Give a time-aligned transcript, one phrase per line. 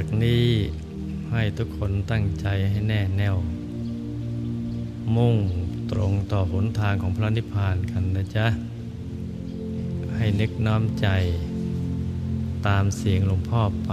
[0.00, 0.46] จากนี้
[1.30, 3.36] ให้ทุกคนตั้งใจให้แน่แน่ว
[5.16, 5.36] มุ่ง
[5.90, 8.46] ตรงต่อหนทางของพระนิพพานกันนะจ๊ะ
[10.14, 11.08] ให้นึกน้อมใจ
[12.66, 13.92] ตามเสียงหลวงพ่อไป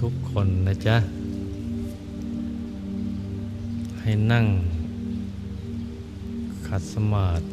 [0.00, 0.96] ทุกๆคนนะจ๊ะ
[4.00, 4.46] ให้นั่ง
[6.66, 7.44] ขัดสมาธิ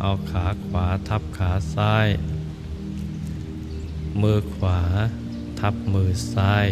[0.00, 2.08] เอาขาขวาทับขาซ้าย
[4.20, 4.80] มือขวา
[5.60, 6.66] ทับมือซ้าย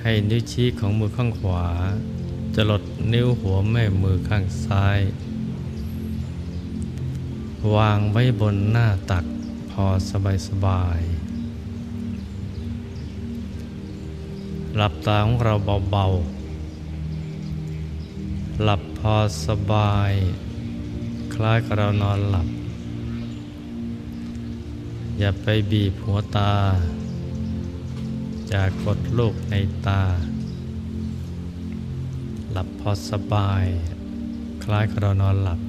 [0.00, 1.66] ให้นิ้วชี้ของมือข้างขวา
[2.54, 4.98] จะลดนิ้วหัวแม่มือข้างซ้าย
[7.74, 9.24] วางไว้บนหน้าตัก
[9.70, 11.00] พอสบายสบาย
[14.76, 15.54] หลับตาของเรา
[15.90, 19.16] เบาๆ หลับพอ
[19.46, 20.12] สบาย
[21.34, 22.48] คล้ายกับเรานอนหลับ
[25.18, 26.52] อย่าไปบีบหัวตา
[28.52, 29.54] จากกดลูกใน
[29.86, 30.02] ตา
[32.52, 33.64] หลับพอสบาย
[34.64, 35.60] คล้ายกับเรานอนหลับ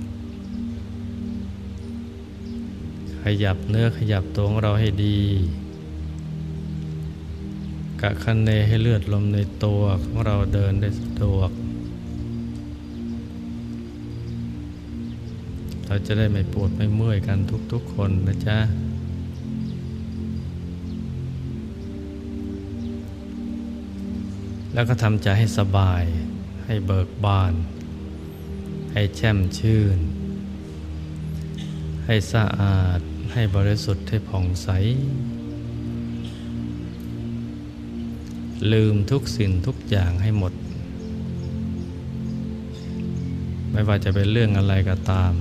[3.21, 5.19] ขยับเนื้อขยับตัวของเราให้ดี
[8.01, 11.51] กะคันเนให้เลือดลมในตัวของเราเดินได้สะดวก
[15.85, 17.39] เราจะได้ไม่ปวดไม่เมื่อยกัน
[17.71, 18.84] ทุกๆคนนะจ๊ะ
[24.78, 26.03] แล้วก็ทำใจให้สบาย
[26.66, 27.53] ให้เบิกบาน
[28.94, 29.97] ให้แช่มชื่น
[32.06, 33.00] ให้สะอาด
[33.34, 34.69] ให้บริสุทธิ์ให้ผ่องใส
[38.72, 40.53] ลืมทุกสิ่งทุกอย่างให้หมด
[43.72, 45.34] ไม่ว่าจะเป็นเรื่องอะไรก็ตาม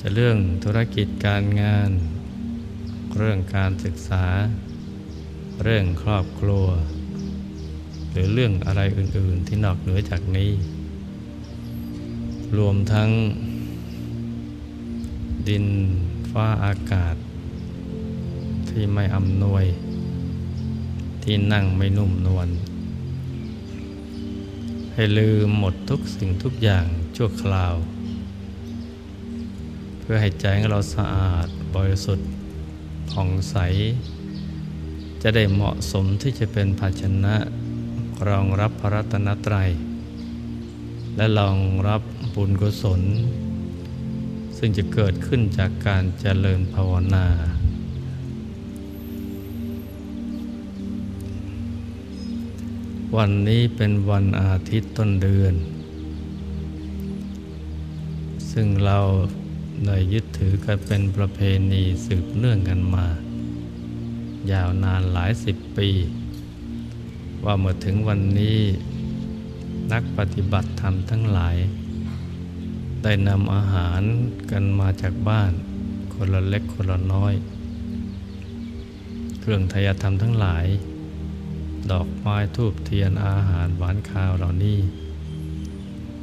[0.00, 1.90] จะเรื่องธุรกิจการงาน
[3.16, 4.24] เรื่องการศึกษา
[5.62, 6.66] เรื่องครอบครัว
[8.10, 10.50] หรือเรื่องอะไรอื่น ๆ ที่นอกเหนือจากนี้
[12.58, 13.10] รวมทั้ง
[15.48, 15.66] ดิน
[16.30, 17.16] ฟ้าอากาศ
[18.68, 19.64] ที่ไม่อำนวย
[21.24, 22.48] ที่นั่งไม่นุ่มนวล
[24.94, 26.86] ให้ลืมหมดทุกสิ่งทุกอย่าง
[27.16, 27.74] ชั่วคราว
[30.00, 32.28] เพื่อให้ใจของเราสะอาดบริสุทธิ์
[33.10, 33.56] ผ่องใส
[35.26, 37.36] จะได้เหมาะสมที่จะเป็นภาชนะ
[38.28, 39.70] รองรับพระรัตนตรัย
[41.16, 41.58] และรอง
[41.88, 42.02] รับ
[42.34, 43.00] บุญกุศล
[44.56, 47.26] ซึ่งจะเกิดขึ้นจากการเจริญภาวนา
[53.16, 55.54] วันนี้เป็นวันอาทิตย์ต้นเดือน
[58.52, 58.98] ซึ่งเรา
[59.86, 61.38] ได้ยึดถือกันเป็นประเพ
[61.72, 63.06] ณีสืบเนื่องกันมา
[64.52, 65.88] ยาวนานหลายสิบปี
[67.44, 68.58] ว่าเมื่อถึงวันนี้
[69.92, 71.56] นักปฏิบัติธรรมทั้งหลาย
[73.02, 74.02] ได้นำอาหาร
[74.50, 75.52] กันมาจากบ้าน
[76.14, 77.34] คนละเล็กคนละน้อย
[79.40, 80.66] เครื่องทายธรรมทั้งหลาย
[81.90, 84.78] ดอกไม้ทูบเทียนอาหารหวานข้าวเหล่านี้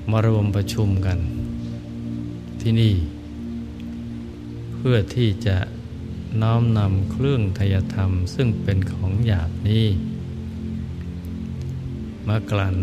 [0.09, 1.17] มารวมประชุมกัน
[2.61, 2.93] ที่นี่
[4.75, 5.57] เพื่อที่จะ
[6.39, 9.85] น้อมนำเครื่องทายธรรมซึ่งเป็นของหยาบนี้
[12.27, 12.77] มากลั่น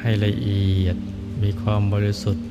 [0.00, 0.96] ให้ละเอียด
[1.42, 2.46] มีความบริสุทธิ์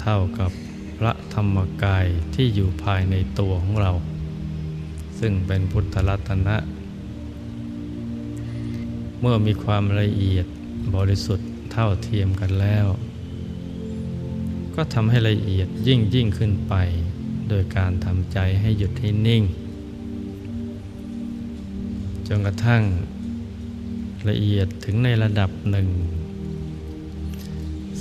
[0.00, 0.50] เท่ากับ
[0.98, 3.92] พระธรรมกายที่อยู่ภายในตัวของเรา
[5.18, 6.56] ซึ่งเป็นพุทธรัตนะ
[9.20, 10.46] เมื่อมีความละเอียด
[10.96, 12.86] บริสุทธิ์เท่าเทียมกันแล้ว
[14.74, 16.74] ก็ทำให้ละเอียดยิ่งยิ่งขึ้นไป
[17.48, 19.42] โดยการทำใจให้หยุดให้นิ่ง
[22.26, 22.82] จนกระทั่ง
[24.28, 25.88] ละเอียดถึงในระดับหนึ่ง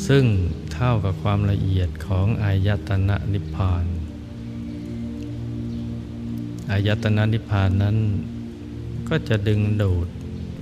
[0.07, 0.25] ซึ่ง
[0.73, 3.85] เท่ากับความละเอียดของอายตนะนิพพาน
[6.71, 7.97] อายตนะนิพพานนั้น
[9.09, 10.07] ก็จะดึงดูด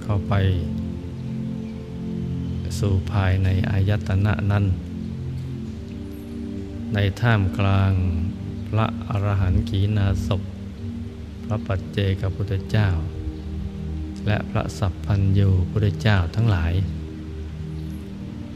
[0.04, 0.34] เข้าไป
[2.80, 4.66] สู่ภายในอายตนะนั้น
[6.94, 7.92] ในท่ามกลาง
[8.78, 10.42] ระอรหันต์ขีณาสพ
[11.46, 12.90] พระปัจเจกพุทธเจ้า
[14.28, 16.74] และพระสัพพัญญูพุทธเจ้าทั้งหลาย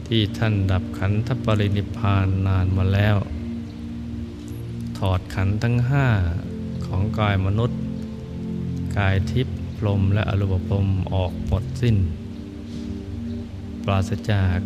[0.06, 3.16] ที่ท่านดับขันธปรินิพานนานมาแล้ว
[4.98, 6.06] ถอดขันธ์ทั้งห้า
[6.86, 7.80] ของกายมนุษย์
[8.96, 11.96] กายทิพย์พรมและอรูปพรมออกหมดสิ้น
[13.84, 14.58] ปราศจาก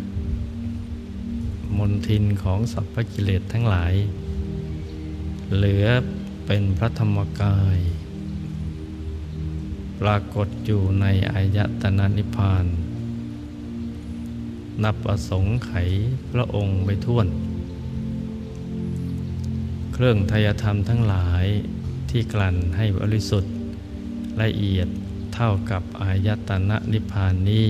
[1.77, 3.93] มนทินของสัพพกิเลสทั้งหลาย
[5.53, 5.87] เหลือ
[6.45, 7.79] เป็นพระธรรมกาย
[10.01, 12.65] ปรากฏอยู่ในอายตนะนิพพาน
[14.83, 15.71] นับประสงค์ไข
[16.31, 17.27] พระองค์ไปท่วน
[19.93, 21.45] เครื่องทายธรรมทั้งหลาย
[22.09, 23.53] ที่กลั่นให้บริสุทธิ์
[24.41, 24.87] ละเอียด
[25.35, 27.67] เท่ากับอายตนะนิพพานนี้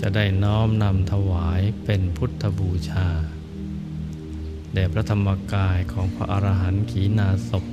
[0.00, 3.08] จะได้น้อมนำถวายเป็นพุทธบูชา
[4.74, 7.64] แด่พระธรรมกายของพระอรหันต์ขีณาสพ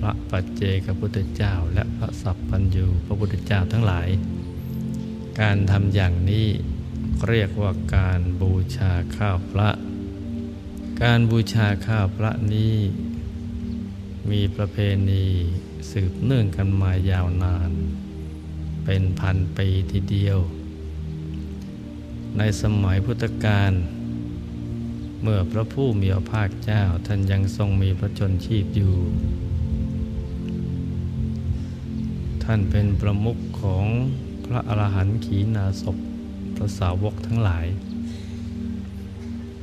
[0.00, 4.08] พระปัจเจกพุทธเจ้า และพระสัพพัญญูพระพุทธเจ้าทั้งหลาย
[5.40, 6.46] การทำอย่างนี้
[7.28, 9.70] เรียกว่าการบูชาข้าวพระ
[11.02, 12.76] การบูชาข้าวพระนี้
[14.30, 14.76] มีประเพ
[15.10, 15.26] ณี
[15.90, 17.70] สืบเนื่องกันมายาวนาน
[18.84, 20.38] เป็นพันปีทีเดียว
[22.38, 23.72] ในสมัยพุทธกาล
[25.22, 28.94] เมื่อพระผู้มีพระภาคเจ้าท่านยังทรงมีพระชนชีพอยู่
[32.44, 33.86] ท่านเป็นประมุขของ
[34.44, 35.96] พระอรหันต์ขีณาสพ
[36.56, 37.66] พระสาวกทั้งหลาย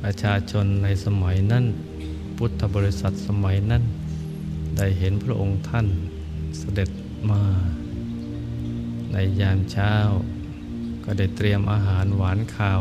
[0.02, 1.64] ประชาชนในสมัยนั้น
[2.36, 3.82] พุทธบริษัทสมัยนั้น
[4.76, 5.86] ได้เห็นพระองค์ท่าน
[6.58, 6.90] เสด็จ
[7.30, 7.42] มา
[9.12, 9.94] ในยามเช้า
[11.04, 12.80] ก็ได้เตรียมอาหารหวานข้าว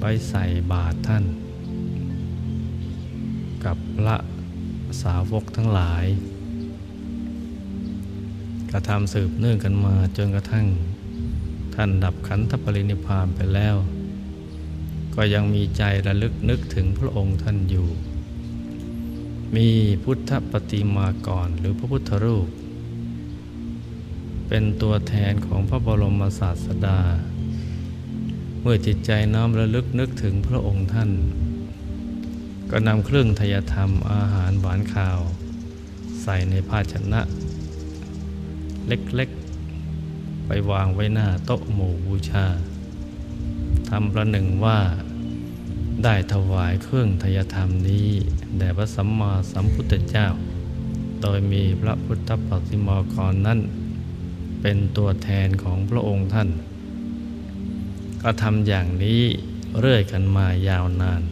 [0.00, 1.24] ไปใส่บาตรท่าน
[3.64, 4.16] กับพระ
[5.02, 6.04] สาวกทั้งหลาย
[8.72, 10.66] กระทำสืบเนื่องกันมาจนกระทั่ง
[11.74, 13.76] ท่านดับขันธปรินิพานไปแล้ว
[15.14, 17.88] ก็ยังมีใจระลึกนึกถึงพระองค์ท่านอยู่
[19.56, 19.68] มี
[20.02, 22.48] พุทธปฏิมากรหรือพระพุทธรูป
[24.48, 27.00] เป็นตัวแทนของพระบรมศาสดา
[28.60, 31.10] เมื่อจิตใจน้อมระลึกนึกถึงพระองค์ท่าน
[32.70, 35.18] ก็นำเครื่องทยธรรมอาหารหวานข้าว
[36.22, 37.20] ใส่ในภาชนะ
[38.88, 42.46] เล็กๆ ไปวางไว้หน้าโต๊ะหมู่บูชา
[43.88, 44.78] ทำประหนึ่งว่า
[46.04, 48.08] ได้ถวายเครื่องทยธรรมนี้
[48.58, 50.26] แด่พระสัมมาสัมพุทธเจ้า
[51.22, 53.60] โดยมีพระพุทธปฏิมากรนั้น
[54.60, 56.48] เป็นตัวแทนของพระองค์ท่าน
[58.22, 59.22] ก็ทำอย่างนี้
[59.80, 61.22] เรื่อยกันมายาวนาน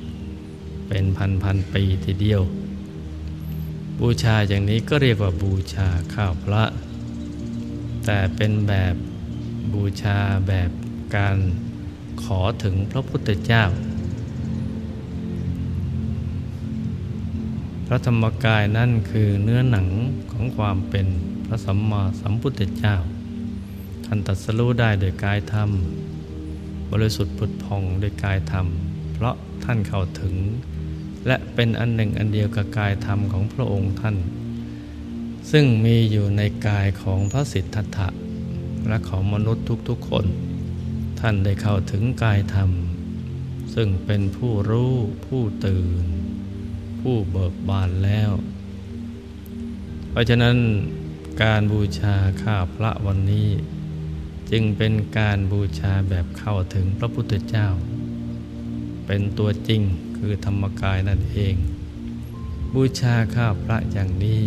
[0.89, 2.43] เป็นพันพันปีทีเดียว
[4.01, 6.65] บูชาอย่างนี้ก็เรียกว่าบูชาข้าวพระ
[8.05, 8.95] แต่เป็นแบบ
[9.73, 10.19] บูชา
[10.49, 10.71] แบบ
[11.17, 11.37] การ
[12.23, 13.65] ขอถึงพระพุทธเจ้า
[17.87, 19.89] พระธรรมกายนั่นคือเนื้อหนัง
[20.33, 21.07] ของความเป็น
[21.47, 22.97] พระสัมมาสัมพุทธเจ้า
[24.05, 25.71] ท่านตัดสรู้ได้โดยกายธรรม
[26.91, 28.67] บริสุทธิ์ผุดพองโดยกายธรรม
[29.15, 30.35] เพราะ ท่านเข้าถึง
[31.27, 34.17] และเป็นอันหนึ่งอันเดียวกับกายธรรมของพระองค์ท่าน
[35.53, 38.09] ซึ่งมีอยู่ในกายของพระสิทธัตถะ
[38.89, 40.27] และของมนุษย์ทุกๆคน
[41.21, 42.71] ท่านได้เข้าถึงกายธรรม
[43.75, 44.95] ซึ่งเป็นผู้รู้
[45.27, 46.05] ผู้ตื่น
[47.01, 48.31] ผู้เบิกบานแล้ว
[50.11, 50.57] เพราะฉะนั้น
[51.43, 53.49] การบูชาข้าพระวันนี้
[54.51, 57.69] จึงเป็นการบูชาแบบเข้าถึงพระพุทธเจ้า
[59.15, 59.83] เป็นตัวจริง
[60.19, 61.55] คือธรรมกายนั่นเอง
[62.75, 64.43] บูชาข้าพระอย่างนี้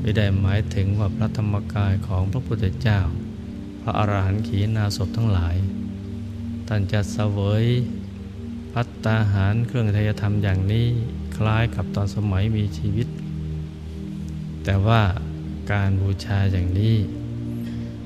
[0.00, 3.00] ไม่ได้หมายถึงว่าพระธรรมกายของพระพุทธเจ้า
[3.82, 5.56] พระอรหันต์ขีณาสพทั้งหลาย
[6.68, 7.64] ท่านจะเสวย
[8.72, 10.86] พัตตาหารเครื่องทยธรรมอย่างนี้
[11.36, 13.08] คล้ายกับตอนสมัยมีชีวิต
[14.64, 15.02] แต่ว่า
[15.72, 16.96] การบูชาอย่างนี้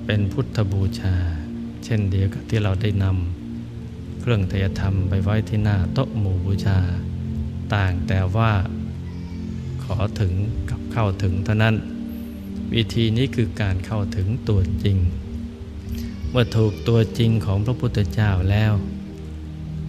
[0.06, 1.14] เป็นพุทธบูชา
[1.84, 3.41] เช่นเดียวกับที่เราได้นำ
[4.24, 6.78] เครื่องทยธรรมไปไว้ที่หน้าโต๊ะหมู่บูชา
[7.74, 8.52] ต่างแต่ว่า
[9.84, 10.32] ขอถึง
[10.70, 11.74] กับเข้าถึงเท่านั้น
[12.74, 14.96] วิธีนี้คือการเข้าถึงตัวจริง
[16.30, 18.72] เมื่อถูกตัวจริงของพระพุทธเจ้าแล้ว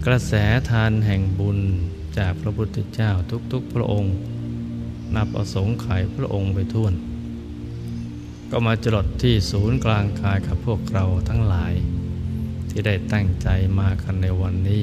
[0.06, 0.32] กระแส
[0.70, 1.58] ทานแห่งบุญ
[2.18, 3.10] จากพระพุทธเจ้า
[3.52, 4.14] ทุกๆพระองค์
[5.14, 5.86] นับประสงค์ไข
[6.16, 6.94] พระองค์ไปท่วน
[8.50, 11.74] ก็มาจรดที่ศูนย์กลางกายกับพวกเราทั้งหลาย
[12.76, 13.48] ที่ได้ตั้งใจ
[13.80, 14.82] มากันในวันนี้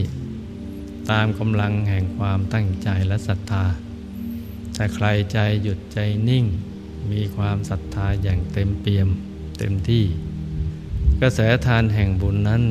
[1.12, 3.66] ตามกำลังแห่งความตั้งใจและศรัทธา
[4.76, 6.46] ถ้าใครใจหยุดใจนิ่ง
[7.12, 9.10] มีความศรัทธาอย่างเต็มเปี่ยม
[9.60, 10.06] เต็มที่
[11.22, 12.64] กระแสทานแห่งบุญนั้น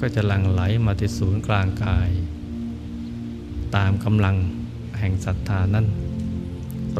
[0.00, 2.10] ก็จะหลั่งไหลมาที่ศูนย์กลางกาย
[3.76, 4.36] ตามกำลัง
[4.98, 5.86] แห่งศรัทธานั้น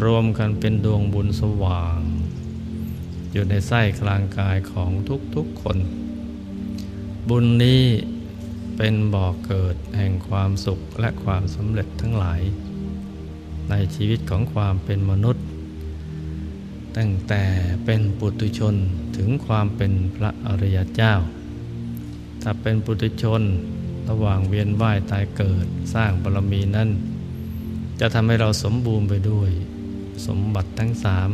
[0.04, 2.00] รวมกันเป็นดวงบุญสว่าง
[3.32, 4.90] อยู่ในไส้กลางกายของ
[5.34, 5.78] ทุกๆคน
[7.28, 7.84] บุญนี้
[8.76, 12.40] เป็นบ่อกเกิดแห่งความสุขและความสำเร็จทั้งหลาย
[13.70, 15.44] ในชีวิตของความเป็นมนุษย์
[16.96, 17.42] ตั้งแต่
[17.84, 18.74] เป็นปุถุชน
[19.16, 21.12] ถึงความเป็นพระอริยเจ้า
[22.42, 23.42] ถ้าเป็นปุถุชน
[24.08, 26.88] ระหว่างเวียนว่ายตายเกิดสร้างบารมีนั้น
[28.00, 29.50] จะทำให้เราสมบูรณ์ไปด้วย
[30.26, 31.30] สมบัติทั้งสาม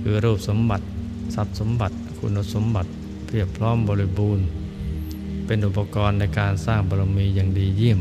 [0.00, 0.84] คือรูปสมบัติ
[1.34, 2.90] ทรัพย์สมบัติ คุณสมบัติ
[3.26, 4.46] เพียบพร้อมบริบูรณ์
[5.52, 8.00] เป็นอุปกรณ์ในการสร้างบารมีอย่างดีเยี่ยม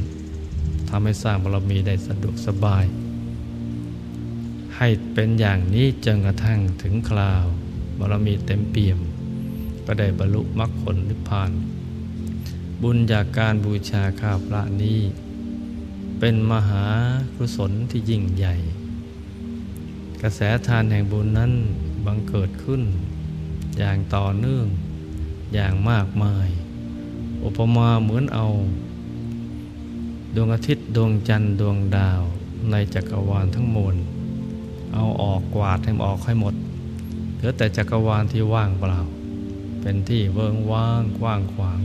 [0.90, 2.86] ทำให้สร้างบารมีได้สะดวกสบาย
[4.78, 7.46] ให้เป็นอย่างนี้จนกระทั่งถึงคราว
[8.00, 9.00] บารมีเต็มเปี่ยม
[9.86, 11.52] ก็ได้บรรลุมรรคผลนิพพาน
[12.82, 15.00] บุญจากการบูชาข้าวพระนี้
[16.20, 16.86] เป็นมหา
[17.36, 18.56] กุศลที่ยิ่งใหญ่
[20.22, 21.52] กระแสทานแห่งบุญนั้น
[22.06, 22.82] บังเกิดขึ้น
[23.78, 24.66] อย่างต่อเนื่อง
[25.54, 26.50] อย่างมากมาย
[27.44, 28.46] อุปมาเหมือนเอา
[30.36, 32.22] ดวงอาทิตย์ดวงจันทร์ดวงดาว
[32.72, 33.96] ในจักรวาลทั้งมวล
[34.94, 36.56] เอาออกกวาดให้ออกให้หมด
[37.36, 39.00] เหลือแต่จักรวาลที่ว่างเปล่า
[39.82, 41.80] เป็นที่เวิงว่างกว้างขวาง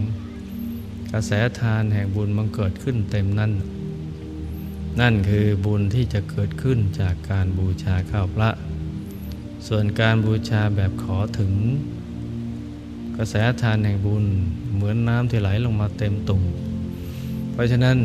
[1.11, 1.31] กระแส
[1.61, 3.53] ทานแห่งบุญมันเกิดขึ้นเต็มนั่น
[5.01, 8.51] นั่นคือบุญที่จะเกิดขึ้นจากการบูชาข้าวพระ
[9.67, 11.53] ส่วนการบูชาแบบขอถึง
[13.17, 14.25] กระแสทานแห่งบุญ
[14.75, 16.43] เหมือนน้ำที่ไหลลงมาเต็มตุ่ม
[17.53, 17.97] เพราะฉะนั้น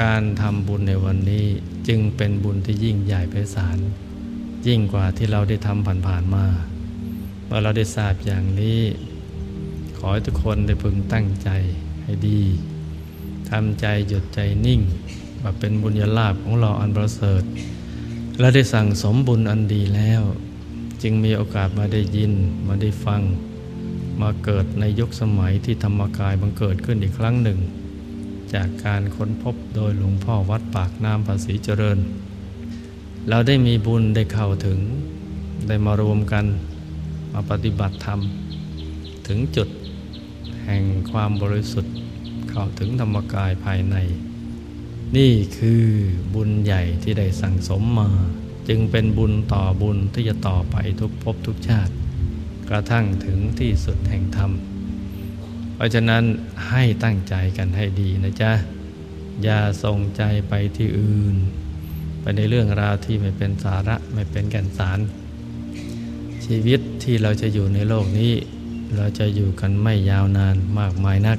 [0.00, 1.46] การทำบุญในวันนี้
[1.88, 3.78] จึงเป็นบุญที่ยิ่งใหญ่ไพศาล
[4.66, 6.46] ยิ่งกว่าที่เราได้ทำผ่านๆมา
[7.46, 8.80] เมื่อเราได้ทราบอย่างนี้
[9.96, 11.50] ขอให้ทุกคนได้พึงตั้งใจ
[12.04, 12.40] ให้ดี
[13.50, 14.80] ทำใจหยุดใจนิ่ง
[15.42, 17.42] ว่าเป็นบุญญาลาภของเราอันประเสริฐ
[18.38, 20.22] และได้สั่งสมบุญอันดีแล้ว
[21.02, 22.32] จึงมีโอกาสมาได้ยิน
[22.66, 23.20] มาได้ฟัง
[24.20, 27.58] มาเกิดในยุคสมัยที่ธรรมกายบังเกิดขึ้นอีกครั้งหนึ่ง
[28.54, 31.98] จากการค้นพบโดยหลวงพ่อวัดปากน้ำภาษีเจริญ
[33.28, 34.78] เราได้มีบุญได้เข้าถึง
[35.68, 36.44] ได้มารวมกัน
[37.32, 38.20] มาปฏิบัติธรรม
[39.28, 39.68] ถึงจุด
[40.64, 41.94] แห่งความบริสุทธิ์
[42.50, 43.96] เข้าถึงธรรมกายภายใน
[45.16, 45.84] นี่คือ
[46.34, 48.10] บุญใหญ่ที่ได้สั่งสมมา
[48.68, 51.92] จึงเป็นบุญต่อบุญที่จะต่อไปทุกภพทุกชาติ
[52.70, 54.50] กระทั่งถึงที่สุดแห่งธรรม
[55.74, 56.22] เพราะฉะนั้น
[56.70, 58.52] ให้ตั้งใจกันให้ดีนะจ๊ะ
[59.42, 61.36] อย่าส่งใจไปที่อื่น
[62.20, 64.98] ไปในเรื่องราวที่ไม่เป็นสาระไม่เป็นแก่นสาร
[66.44, 68.32] ชีวิตที่เราจะอยู่ในโลกนี้
[68.96, 71.38] เราจะอยู่กันไม่ยาวนานมากมายนัก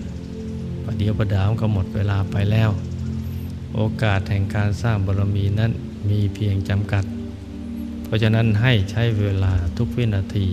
[0.83, 2.69] ประเดี๋ยวประดาวก็หมดเวลาไปแล้ว
[3.75, 5.71] โอกาสแห่งการสร้างบารมีนั้น
[6.09, 7.03] มีเพียงจำกัด
[8.03, 10.47] เพราะฉะนั้นให้ใช้เวลาทุกวินาที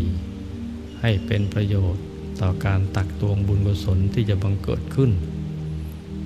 [1.08, 2.04] ให้เป็นประโยชน์
[2.40, 5.10] ต่อการตักตวงบุญกุศลที่จะบังเกิดขึ้น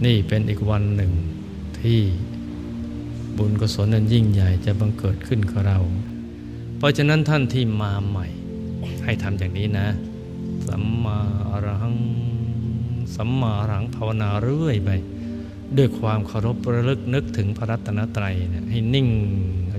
[0.05, 1.13] นี่เป็นอีกวันหนึ่ง
[1.81, 2.01] ที่
[3.39, 5.79] บุญกุศลนั้นยิ่งใหญ่จะบังเกิดขึ้นกับเรา
[6.77, 8.27] เพราะฉะนั้นท่านที่มาใหม่
[9.05, 9.89] ให้ทำอย่างนี้นะ
[10.69, 11.19] สัมมา
[11.49, 11.95] อรัง
[13.15, 14.91] สัมมาอรังภาวนาเรื่อยไป
[15.77, 19.09] ด้วยความเคารพระลึกนึกถึงพระรัตนตรัยเนี่ยให้นิ่ง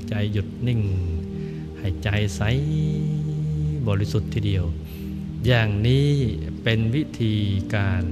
[0.10, 0.81] ใจหยุดนิ่ง
[1.79, 2.41] ให้ใจใส
[3.88, 4.65] บริสุทธิ์ทีเดียว
[5.47, 6.09] อย่างนี้
[6.63, 7.35] เป็นวิธี
[7.75, 8.03] การ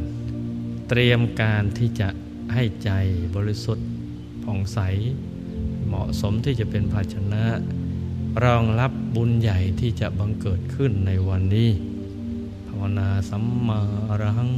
[0.90, 2.10] เตรียมการที่จะ
[2.54, 2.92] ให้ใจ
[3.36, 3.88] บริสุทธิ์
[4.44, 4.80] ผ่องใส
[5.88, 7.46] เหมาะสมที่จะเป็นภาชนะ
[8.44, 11.70] รองรับบุญใหญ่ที่จะบังเกิดขึ้นในวันนี้
[12.68, 14.52] ภาวนาสัมมาอรหัง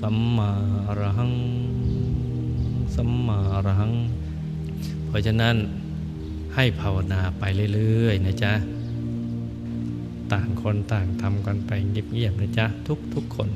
[0.00, 0.50] สัมมา
[0.86, 1.32] อรหัง
[2.94, 3.92] สัมมาอรหัง
[5.06, 5.56] เพราะฉะนั้น
[6.54, 7.42] ให้ภาวนาไป
[7.74, 8.52] เรื่อยๆนะจ๊ะ
[10.32, 12.66] ต่างคนต่างทำกันไปเงียบๆนะจ๊ะ
[13.14, 13.48] ทุกๆคน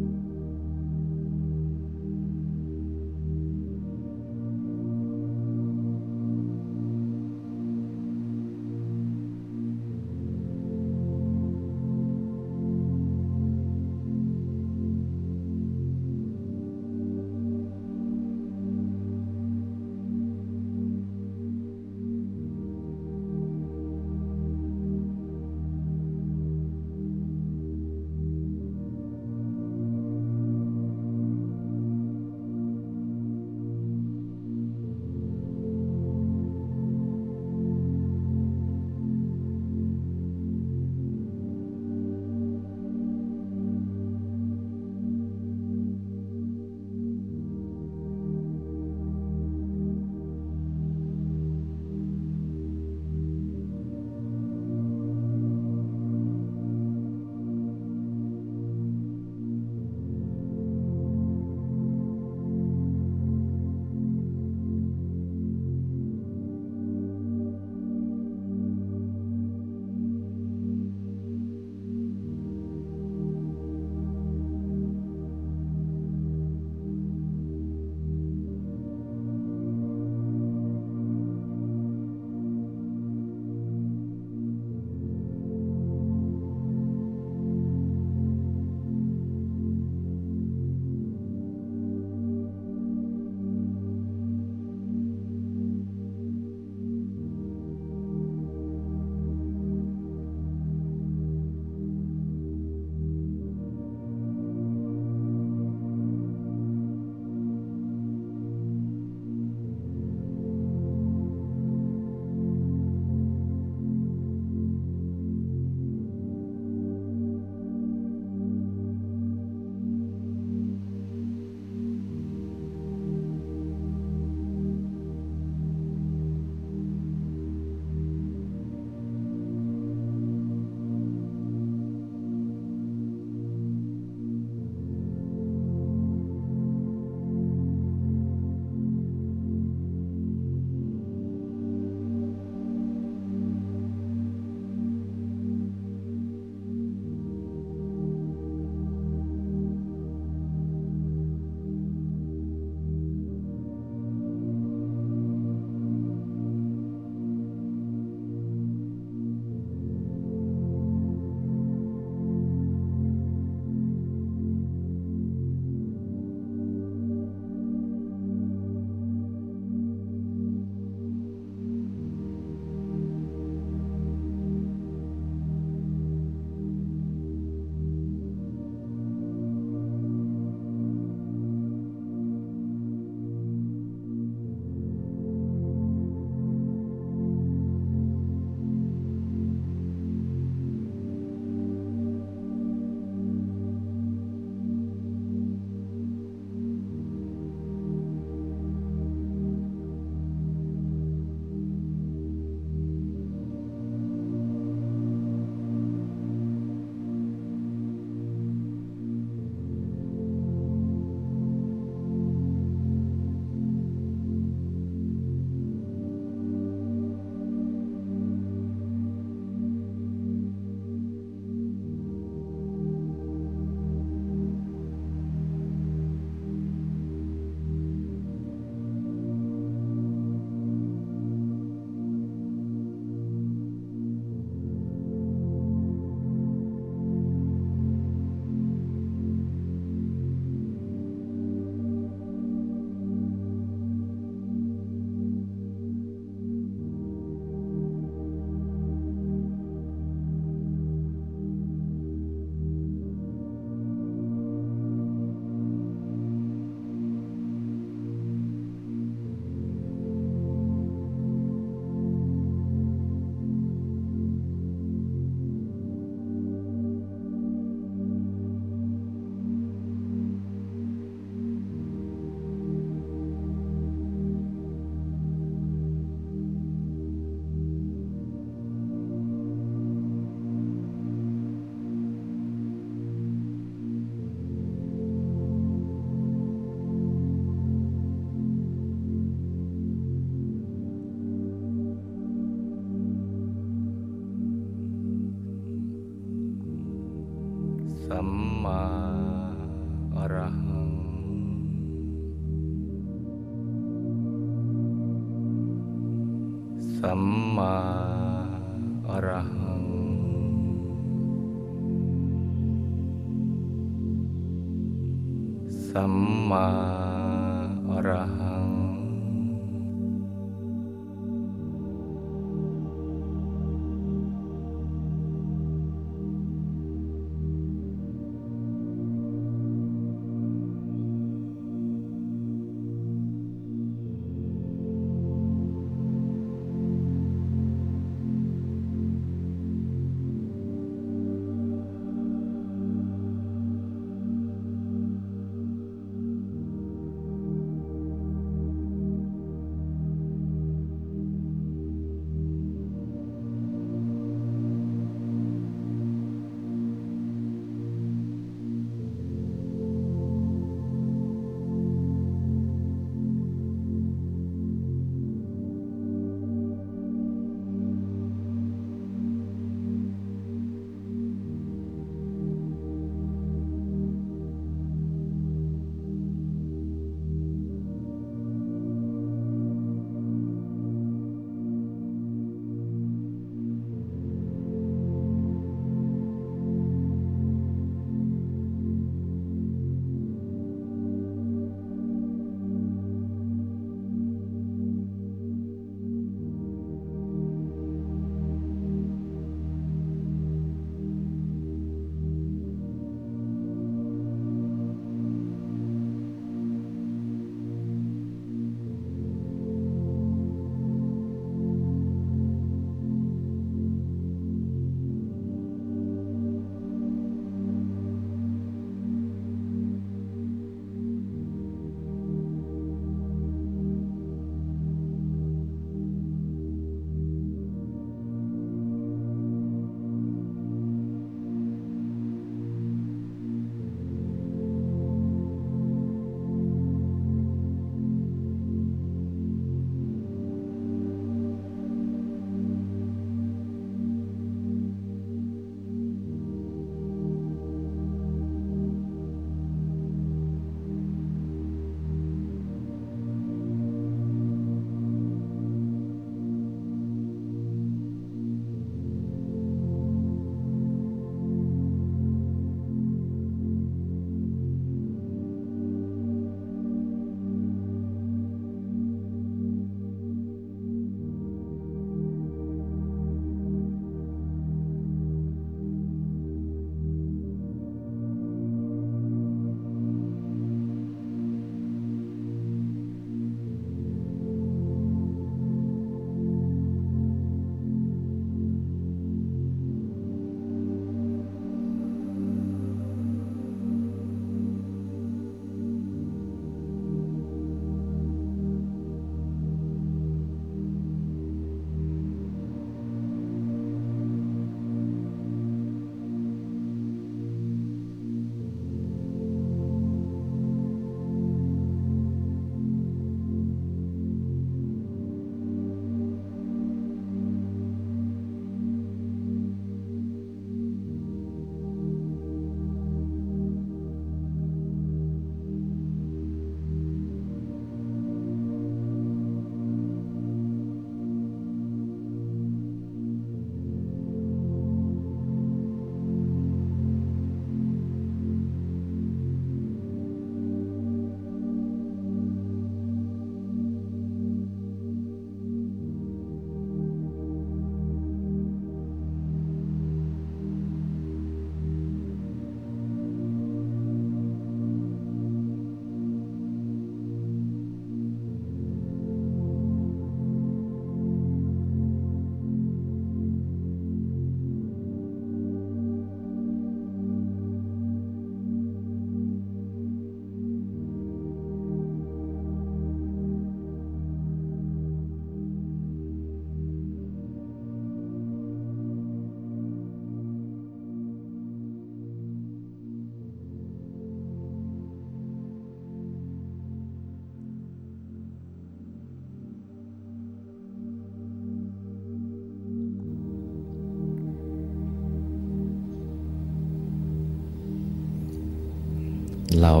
[599.86, 600.00] เรา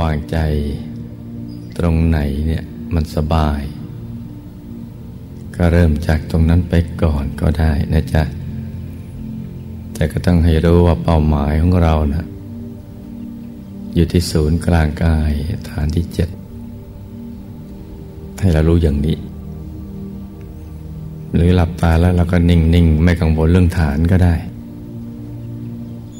[0.00, 0.38] วางใจ
[1.78, 3.60] ตรงไหนเนี่ยมันสบาย
[5.56, 8.22] ก็เริ่มจากตรงนั้นไปก่อนก็ได้นะจ๊ะ
[9.94, 12.24] แต่ก็ต้องให้รู้ว่าเป้าหมายของเรานะ
[13.94, 15.30] อยู่ที่ศูนย์กลางกาย
[15.70, 16.28] ฐานที่เจ็ด
[18.40, 19.16] ให้เรารู้อย่างนี้
[21.34, 24.34] หรือหลับตาแล้วเราก็นิ่ง ๆ ไม่กังวลเรื่องฐานก็ได้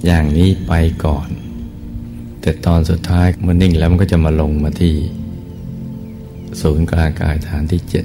[0.06, 0.72] อย่างนี้ไป
[1.06, 1.28] ก่อน
[2.46, 4.94] แต่ตอนสุดท้ายมันนิ่งแล้วมันก็จะมาลงมาที่
[6.60, 8.04] ศูนย์กลางกายฐานที่เจ็ด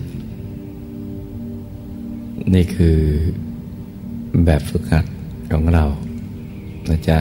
[2.55, 2.97] นี่คือ
[4.45, 5.05] แบบฝึกหัด
[5.51, 5.85] ของเรา
[6.89, 7.17] นะจ๊ะ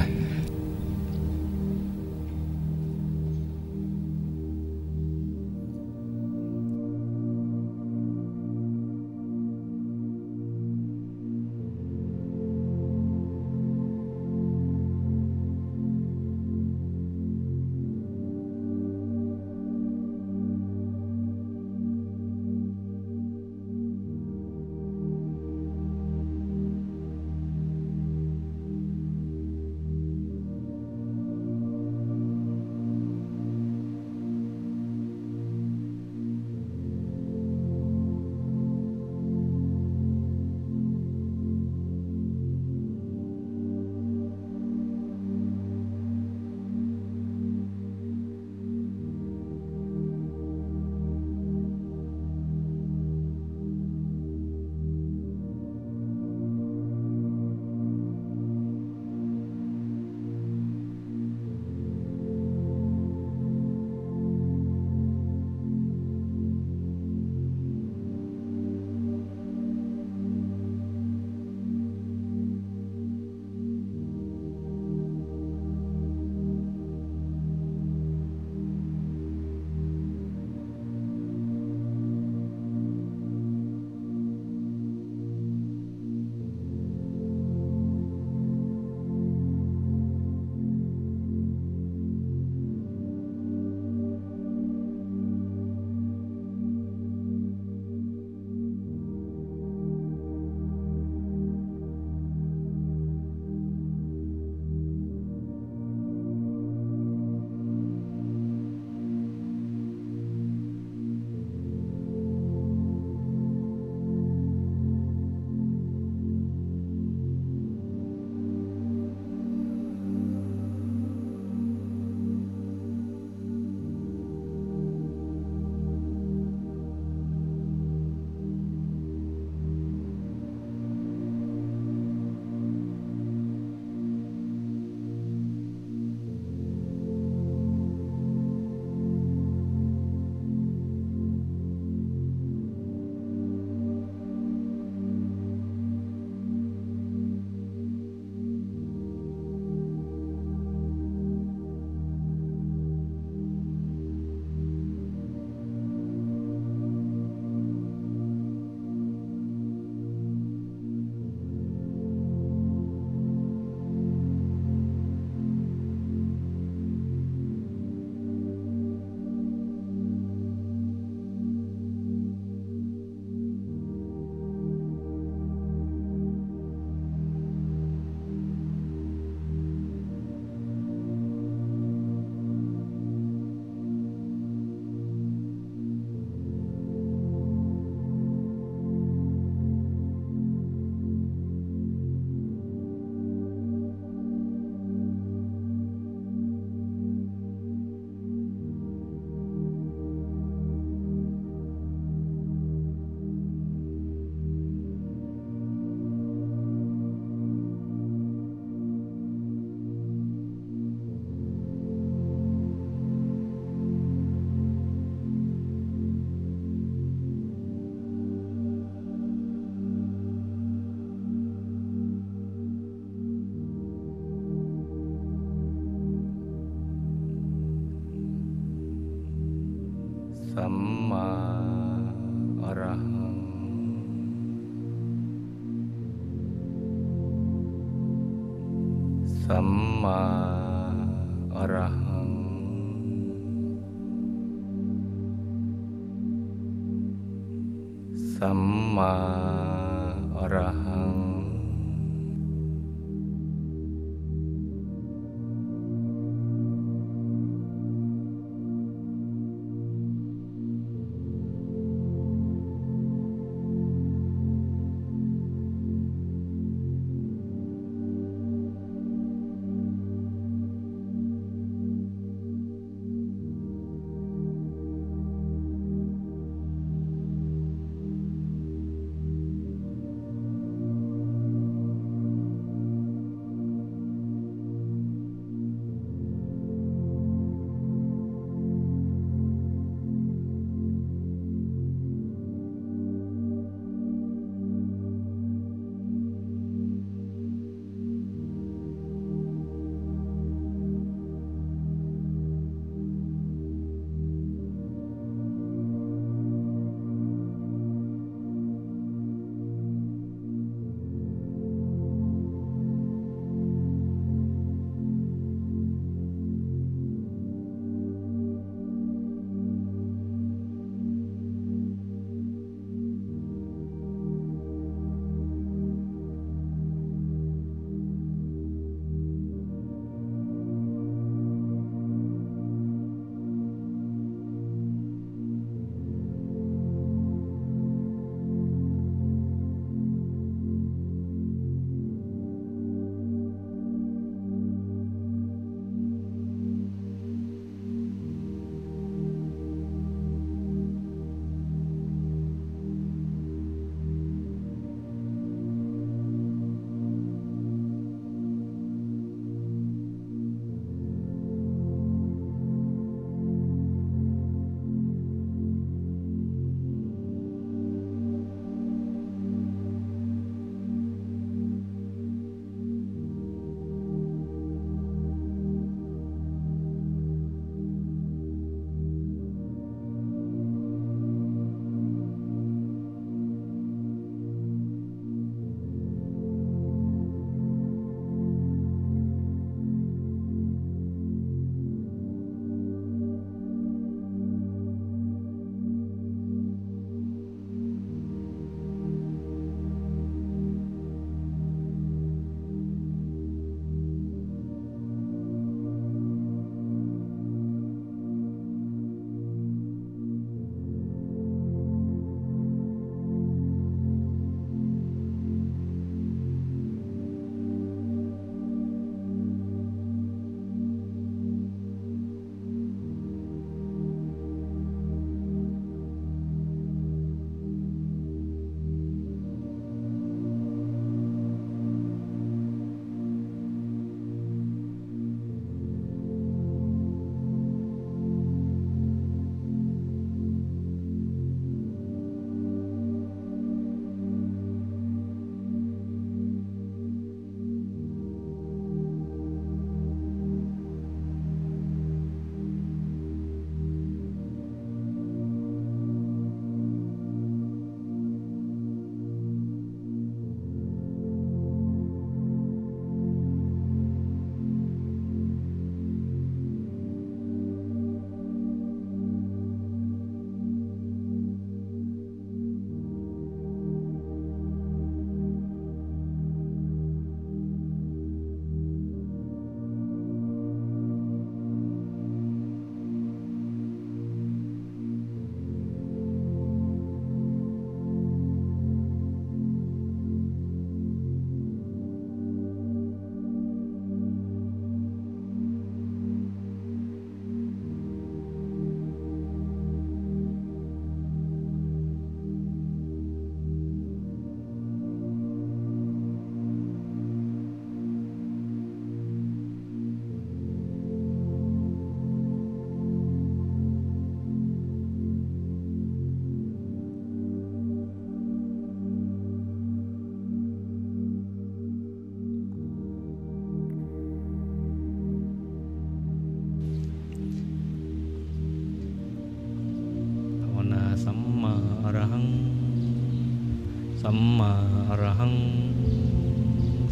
[534.22, 534.72] สัมมา
[535.08, 535.54] อรหัง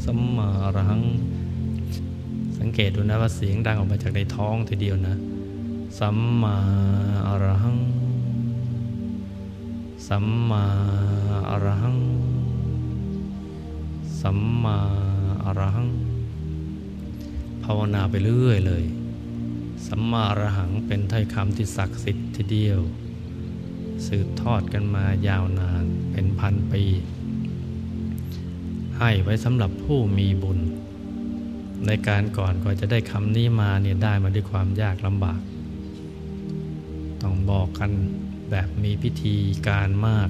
[0.04, 1.02] สัมมาอรหัง
[2.58, 5.14] สังเกตดูนะว่าเสียงดังออกมาจากในท้องทีเดียวนะ
[5.98, 6.56] สัมมา
[7.28, 7.78] อรหัง
[10.08, 10.64] สัมมา
[11.50, 11.98] อรหัง
[14.20, 14.78] สัมมา
[15.44, 15.88] อรหัง
[17.64, 18.84] ภาวนาไปเรื่อยเลย
[19.86, 22.80] สัมมาอรหังเป็นถ้อยคำที่ศักดิ์สิทธิ์ทีเดียว
[24.06, 25.86] สืบทอดกันมายาวนาน
[26.18, 26.84] เป็นพันปี
[28.98, 30.58] ให้ไว้สำหรับผู้มีบุญ
[31.86, 35.40] ในการก่อนก่อนจะได้คำนี้มาเนี่ยได้มาด้วยความยากลำบาก
[37.22, 37.90] ต้องบอกกัน
[38.50, 39.36] แบบมีพิธี
[39.68, 40.28] การมาก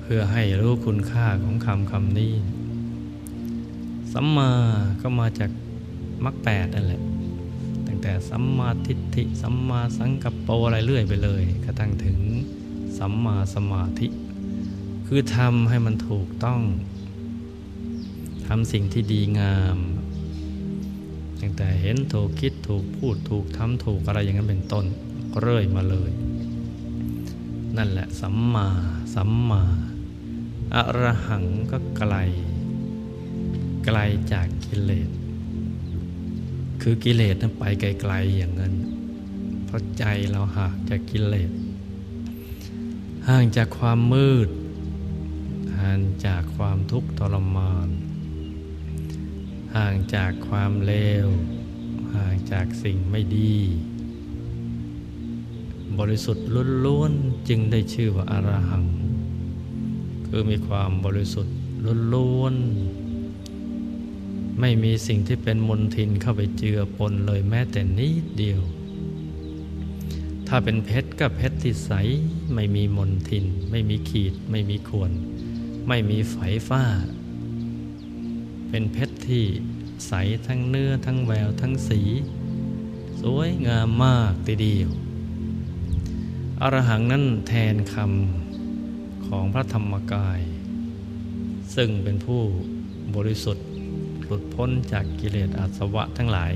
[0.00, 2.32] เพื่อให้รู้คุณค่าของคำคำนี้
[4.12, 4.50] สัมมา
[5.00, 5.50] ก็มาจาก
[6.24, 7.02] มรรคแปดนั่นแหละ
[7.86, 12.18] ตั้งแต่สัมมาทิฏฐิสัมมาสังกัปโปอะไรเรื่อยไปเลยกระทั่งถึง
[12.98, 14.08] สัมมาสมาธิ
[15.06, 16.60] คือทำให้มันถูกต้อง
[18.46, 19.78] ทำสิ่งที่ดีงาม
[21.40, 24.84] ตั้งแต่เห็นถูกคิดถูกพูดถูกทำถูกอะไรอย่างนั้นเป็นต้น
[25.40, 26.10] เรื่อยมาเลย
[27.76, 28.66] นั่นแหละสัมมา
[29.14, 29.62] สัมมา
[30.74, 32.14] อรหังก็ไกล
[33.84, 33.98] ไกล
[34.32, 35.10] จากกิเลส
[36.82, 38.74] คือกิเลสนั้นไปไกลๆอย่างนั้น
[39.64, 41.50] เพราะใจเราหางจากกิเลส
[43.32, 44.48] ห่างจากความมืด
[45.80, 47.88] ห่างจากความทุกข์ทรมาน
[49.76, 50.94] ห่างจากความเล
[51.26, 51.28] ว
[52.14, 53.56] ห่างจากสิ่งไม่ดี
[55.98, 56.46] บริสุทธิ์
[56.84, 58.84] ล้วนๆจึงได้ชื่อว่าอารหัง
[60.26, 61.54] คือมีความบริสุทธิ์
[62.14, 68.60] ล้วนๆไม่มีสิ่งที่เป็นมลทินเข้าไปเจือปนเลยแม้แต่นิดเดียว
[70.48, 71.92] ถ้าเป็นเพชรก็เพชรที่ใส
[72.54, 75.12] ไม่มีมลทิน ไม่มีขีด ไม่มีข่วน
[75.88, 76.36] ไม่มีไฝ
[76.68, 76.84] ฟ้า
[78.68, 79.44] เป็นเพชรที่
[80.06, 80.12] ใส
[80.46, 82.00] ทั้งเนื้อทั้งแววทั้งสี
[83.20, 84.90] สวยงามมากทีเดียว
[86.62, 90.40] อรหังนั้นแทนคำของพระธรรมกาย
[91.74, 92.42] ซึ่งเป็นผู้
[93.14, 93.66] บริสุทธิ์
[94.24, 96.52] หลุดพ้นจากกิเลสอาสวะทั้งหลาย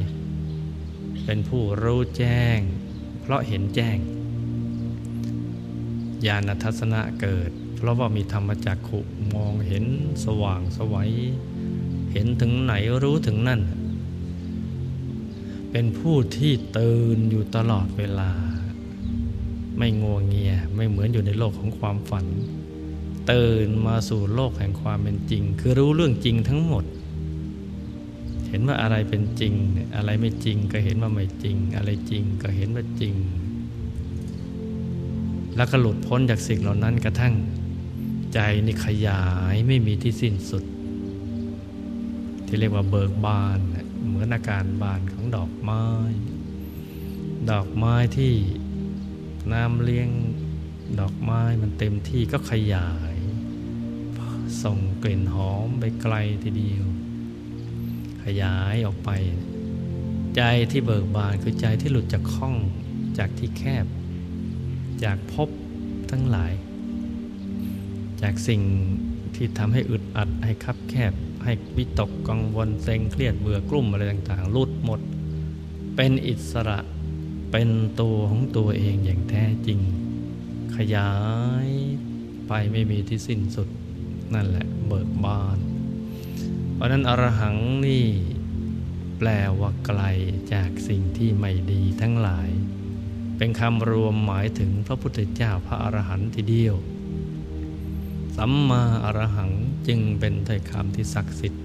[1.24, 2.58] เป็นผู้รู้แจ้ง
[3.20, 3.98] เพราะเห็นแจ้ง
[6.26, 9.00] ญาณทัศนะเกิด เพราะว่ามีธรรมจักขุ
[9.34, 9.84] มองเห็น
[10.24, 11.12] สว่างสวัย
[12.12, 13.60] เห็นถึงไหนรู้ถึงนั่น
[15.70, 18.30] เป็นผู้ที่ตื่นอยู่ตลอดเวลา
[19.76, 22.26] ไม่งัวงเงียไม่เหมือนอยู่ในโลกของความฝัน
[23.30, 26.84] ตื่นมาสู่โลกแห่งความเป็นจริง คือรู้เรื่องจริงทั้งหมด
[28.48, 29.54] เห็นว่าอะไรเป็นจริง
[29.96, 33.14] อะไรไม่จริงก็เห็นว่าไม่จริง อะไรจริงก็เห็นว่าจริง
[35.56, 37.34] แล้วก็หลุดพ้นจากสิ่งเหล่านั้นกระทั่ง
[38.34, 40.64] ใจนี่ขยายไม่มีที่สิ้นสุด
[42.46, 43.58] ที่เรียกว่าเบิกบาน
[44.06, 45.86] เหมือนอาการบานของดอกไม้
[47.50, 48.34] ดอกไม้ที่
[49.52, 50.08] น้ำเลี้ยง
[51.00, 53.14] ดอกไม้มันเต็มที่ก็ขยาย
[54.62, 56.86] ส่งกลิ่นหอมไปไกลทีเดียว
[58.24, 59.10] ขยายออกไป
[60.36, 62.54] ใจที่เบิกบานคือใจที่หลุดจากข้อง
[63.18, 63.86] จากที่แคบ
[65.04, 65.48] จากภพ
[66.10, 66.52] ทั้งหลาย
[68.22, 68.62] จากสิ่ง
[69.34, 71.12] ที่ทำให้อึดอัดให้คับแคบ
[71.44, 75.00] ให้วิตกกังวลเซ็งเครียดเบื่อกลุ่มอะไรต่างๆลุดหมด
[75.96, 76.78] เป็นอิสระ
[77.50, 77.68] เป็น
[78.00, 79.78] ตัวของตัวเองอย่างแท้จริง
[80.76, 81.12] ขยา
[81.66, 81.68] ย
[82.48, 83.68] ไปไม่มีที่สิ้นสุด
[84.34, 85.58] นั่นแหละเบิกบาน
[86.74, 88.06] เพราะนั้นอรหังนี่
[89.18, 89.28] แปล
[89.60, 90.02] ว่าไกล
[90.52, 92.48] จากสิ่งที่ไม่ดีทั้งหลาย
[93.44, 96.76] เป็นคำรวมหมายถึงพระพุทธเจ้าพระอรหันต์ทีเดียว
[98.36, 99.50] สัมมาอรหัง
[99.86, 101.62] จึงเป็นถ้อยคำที่ศักดิ์สิทธิ์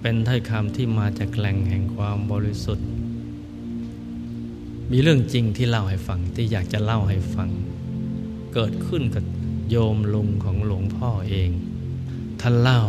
[0.00, 2.88] เป็นถ้อยคำที่มาจากแหล่งแห่งความบริสุทธิ์
[4.90, 7.50] มีเรื่องจริงที่เล่าให้ฟังที่อยากจะเล่าให้ฟัง
[8.54, 9.24] เกิดขึ้นกับ
[9.70, 11.50] โยมลุงของหลวงพ่อเอง
[12.40, 12.82] ท่านเล่า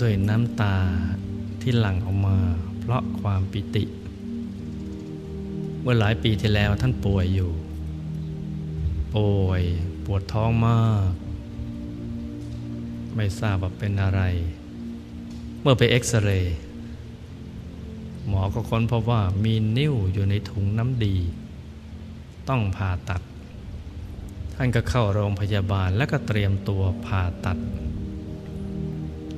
[0.00, 0.76] ด้วยน้ำตา
[1.60, 2.38] ที่หลั่งออกมา
[2.78, 3.84] เพราะความปิติ
[5.84, 7.50] เมื่อหลายปีที่แล้วท่านป่วยอยู่
[9.16, 9.62] ป่วย
[10.04, 11.12] ปวดท้องมาก
[13.16, 14.20] ไม่ทราบว่าเป็นอะไร
[15.60, 16.56] เมื่อไปเอ็กซเรย์
[18.26, 21.16] หมอก็ค้นพบว่ามีนิ้วอยู่ในถุงน้ำดี
[22.48, 23.22] ต้องผ่าตัด
[24.54, 27.58] ท่านก็เข้าโรงพยาบาลแล้วก็เตรียมตัวผ่าตัด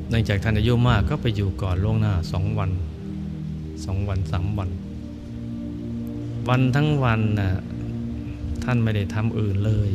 [0.09, 2.71] เนื่องจากท่านอายุมากก็ไปอยู่ก่อนล่วงหน้าสองวัน
[3.85, 4.71] สองวันสามวัน
[6.49, 7.53] วันทั้งวันน่ะ
[8.65, 9.91] ท่านไม่ได้ทำอื่นเลย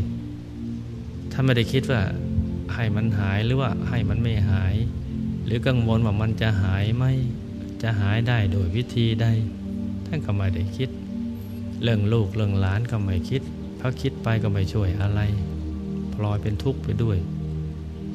[1.31, 2.01] ท่านไม่ได้คิดว่า
[2.73, 4.75] ให้มันหายหรือว่าให้มันไม่หาย
[5.45, 7.05] หรือกังวลว่ามันจะหายไหม
[7.81, 9.27] จะหายได้โดยวิธีใด
[10.05, 10.89] ท่านก็ไม่ได้คิด
[11.83, 13.41] เรื่องลูกเรื่องหลานก็ไม่คิด
[13.77, 15.21] เพราะคิดไปก็ไม่ช่วยอะไร
[16.13, 17.17] พลอยเป็นทุกข์ไปด้วย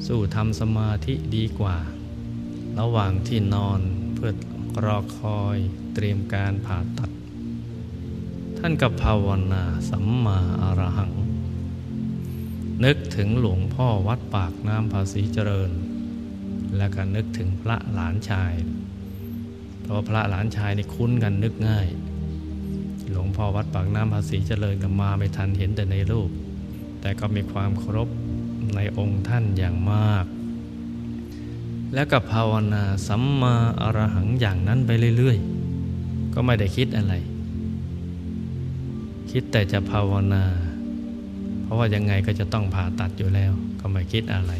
[0.07, 1.77] สู้ทำสมาธิดีกว่า
[2.79, 3.79] ระหว่างที่นอน
[4.15, 4.31] เพื่อ
[4.85, 5.57] รอคอย
[5.93, 7.09] เตรียมการผ่าตัด
[8.59, 11.11] ท่านกับภาวนาสัมมาอรหัง
[12.85, 15.71] นึกถึงหลวงพ่อวัดปากน้ำภาษีเจริญ
[16.77, 18.53] แล้วก็นึกถึงพระหลานชาย
[19.81, 21.87] เพราะพระหลานชายนี่คุ้นกันนึกง่าย
[23.11, 26.29] หลวงพ่อวัดปากน้ำภาษีเจริญก็มาไม่ทันเห็นแต่ในรูป
[27.01, 28.09] แต่ก็มีความเคารพ
[28.75, 30.25] ในองค์ท่านอย่างมาก
[31.93, 35.37] แล้วก็ภาวนาสัมมาอรหังอย่างนั้นไปเรื่อย
[35.85, 37.15] ๆ ก็ไม่ได้คิดอะไร
[39.39, 40.43] คิดแต่จะภาวนา
[41.63, 44.53] เพราะว่ายังไงก็จะต้องผ่าตัดอยู่แล้ว ก็ไม่คิดอะไร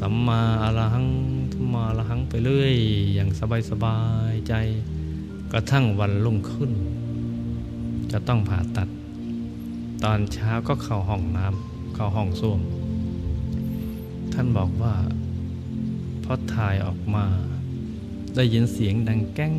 [0.00, 1.08] สัมมาอรหัง
[1.52, 2.74] สัมมาอรหังไปเรื่อย
[3.14, 3.30] อย่าง
[3.70, 3.98] สบา
[4.30, 4.54] ยๆใจ
[5.52, 6.72] กระทั่งวันรุ่งขึ้น
[8.12, 8.88] จะต้องผ่าตัด
[10.04, 12.60] ตอนเช้าก็เข้าห้องน้ำเข้าห้องส้วม
[14.32, 14.94] ท่านบอกว่า
[16.24, 17.24] พอถ่ายออกมา
[18.34, 19.54] ได้ยินเสียงดังแก้ง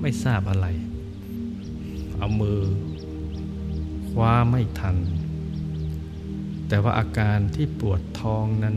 [0.00, 0.68] ไม่ทราบอะไร
[2.18, 2.60] เอามือ
[4.10, 4.96] คว้าไม่ทัน
[6.68, 8.76] แต่ว่าอาการที่ปวดท้องนั้น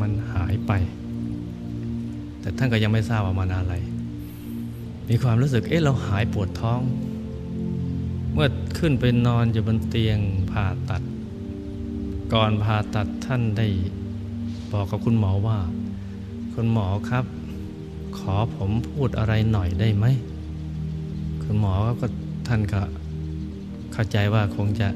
[0.00, 0.72] มันหายไป
[2.40, 3.74] แต่ท่านก็ยังไม่ทราบว่ามันอะไร
[5.08, 6.80] มีความรู้สึกเอ๊ะเราหายปวดท้อง
[8.32, 10.18] เมื่อขึ้นไปนอนอยู่บนเตียง
[10.50, 11.02] ผ่าตัด
[12.32, 13.66] ก่อนผ่าตัดท่านได้
[14.72, 15.58] บอกกับคุณหมอว่า
[16.54, 17.24] คุณหมอครับ
[18.18, 20.06] ขอผมพูดอะไรหน่อยได้ไหม
[21.42, 22.06] คุณหมอก็
[22.48, 22.80] ท่านก็
[23.92, 24.88] เข้าใจว่าคงจะ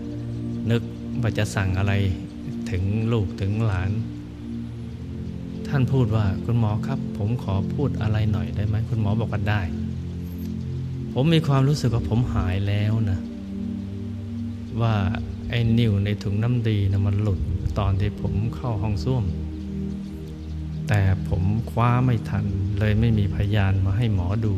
[0.70, 0.82] นึก
[1.22, 1.92] ว่าจะสั่งอะไร
[2.70, 2.82] ถึง
[3.12, 3.90] ลูกถึงหลาน
[5.68, 9.62] ท่านพูดว่าคุณหมอครับ ผมขอพูดอะไรหน่อยได้ไหมคุณหมอบอกว่าได้
[11.12, 13.20] ผมมีความรู้สึกว่าผมหายแล้วนะ
[14.80, 14.94] ว่า
[15.50, 17.40] ไอ้นิ่วในถุงน้ำดีนะมันหลุด
[17.78, 19.24] ตอนที่ผมเข้าห้องส้วม
[20.88, 22.44] แต่ผมคว้าไม่ทัน
[22.78, 24.54] เลยไม่มีพยานมาให้หมอดู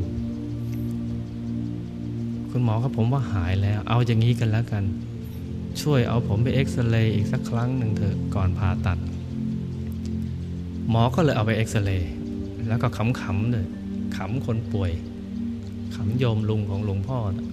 [2.55, 4.84] คุณหมอครับผมว่าหายแล้ว เอาอย่างนี้กันแล้วกัน
[5.82, 8.98] ช่วยเอาผมไปเอ็กซเรย์อีกสักครั้งหนึ่งเถอะก่อนผ่าตัด
[10.90, 12.12] หมอก็เลยเอาไปเอ็กซเรย์
[12.68, 13.66] แล้วก็ขำๆเลย
[14.16, 14.92] ขำคนป่วย
[15.94, 17.46] ขำโยมลุงของหลวงพ่อนะ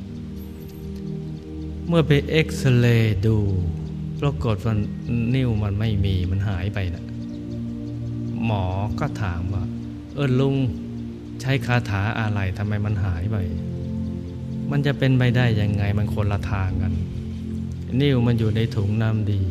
[1.87, 3.37] เมื่อไปเอ็กซเรย์ดู
[4.21, 4.73] ปรากฏว่า
[5.33, 7.05] นิ้วมันไม่มีมันหายไปนะ
[8.45, 8.63] หมอ
[8.99, 9.63] ก็ถามว่า
[10.13, 10.55] เออลุง
[11.41, 13.37] ใช้คาถาอะไรทำไมมันหายไป
[14.71, 16.93] มันจะเป็นไปได้ยังไงมันคนละทางกัน
[17.99, 19.41] นิ้วมันอยู่ในถุงน้ำดี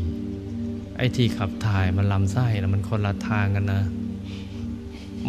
[0.96, 3.82] ไอ้ที่ขับถ่ายมันลำไส้นะมันคนละทางกันนะ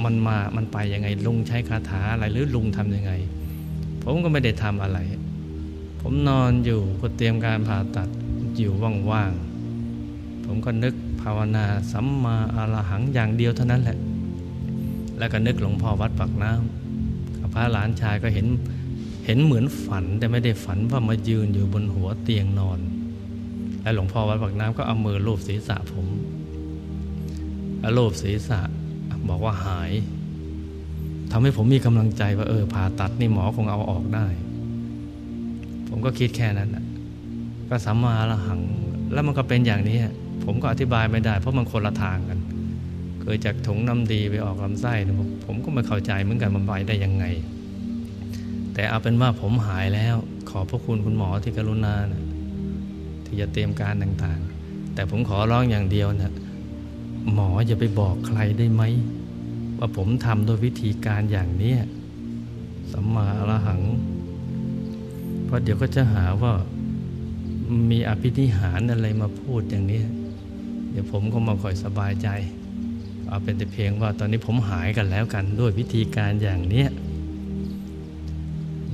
[0.03, 3.11] มันมา มันไปยังไง ลุงใช้คาถาอะไรหรือลุงทำยังไง
[4.03, 4.99] ผมก็ไม่ได้ทำอะไร
[6.01, 8.09] ผมนอนอยู่เพื่อเตรียมการผ่าตัด
[8.57, 8.73] อยู่
[9.11, 13.97] ว่างๆ ผมก็นึกภาวนาสัมมาอรหังอย่างเดียวเท่านั้นแหละ
[15.17, 18.45] แล้วก็นึกหลวงพ่อวัดปากน้ำกับพระหลานชายก็เห็น
[19.31, 22.79] ห็นเหมือนฝันแต่ไม่ได้ฝันว่ามายืนอยู่บนหัวเตียงนอน
[23.81, 26.07] และหลวงพ่อวัดปากน้ำก็เอามือลูบศีรษะผม
[27.97, 28.59] ลูบศีรษะ
[29.29, 29.91] บอกว่าหาย
[31.31, 34.27] ทำให้ผมมีกำลังใจว่าเออผ่าตัดนี่หมอคงเอาออกได้
[35.89, 36.69] ผมก็คิดแค่นั้น
[37.69, 38.61] ก็สัมมาละหัง
[39.13, 39.97] แล้วมันก็เป็นอย่างนี้
[40.43, 42.39] ผมก็อธิบายไม่ได้ เพราะมันคนละทางกัน
[43.21, 45.15] เกิดจากถุงน้ำดีไปออกลำไส้นะ
[45.45, 47.25] ผมก็ไม่เข้าใจเหมือนกันมันไปได้ยังไง
[48.79, 50.15] แต่เอาเป็นว่าผมหายแล้ว
[50.49, 52.23] ขอพระคุณคุณหมอที่กรุณานะ
[53.25, 56.33] ที่จะเตรียมการต่างๆ แต่ผมขอร้องอย่างเดียวนะ
[57.33, 58.83] หมออย่าไปบอกใครได้ไหม
[59.79, 61.75] ว่าผมทำโดยวิธีการอย่างนี้
[62.91, 63.81] สัมมาอรหัง
[65.45, 66.53] เพราะเดี๋ยวก็จะหาว่า
[67.91, 70.01] มีอภินิหารอะไรมาพูดอย่างนี้
[70.91, 72.27] เดี๋ยวผมก็มาคอยสบายใจ
[73.27, 76.85] เอาเป็นแต่เพียงว่าตอนนี้ผมหายกันแล้วกันด้วยวิธีการอย่างนี้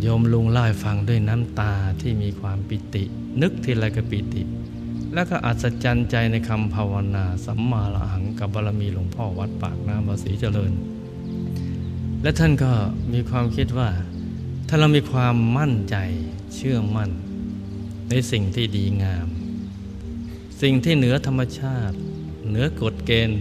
[0.02, 3.04] โยมลุงเล่าให้ฟังด้วยน้ำตาที่มีความปิติ
[3.42, 4.44] นึกทีไรก็ปิติ
[5.14, 10.74] แล้วก็อัศจรรย์ใจในคำภาวนาสัมมาละหังกับบารมีหลวงพ่อวัดปากน้ำภาษีเจริญ
[12.22, 12.72] และท่านก็
[13.14, 13.90] มีความคิดว่า
[14.68, 15.96] ถ้าเรามีความมั่นใจ
[16.56, 17.12] เชื่อมั่น
[18.10, 19.28] ในสิ่งที่ดีงาม
[20.62, 21.98] สิ่งที่เหนือธรรมชาติ
[22.50, 23.40] เหนือกฎเกณฑ์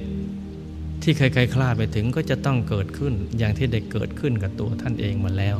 [1.02, 5.57] ที่ใครๆคลาดไปถึงก็จะต้องเกิดขึ้นอย่างที่ได้เกิดขึ้นกับตัวท่านเองมาแล้ว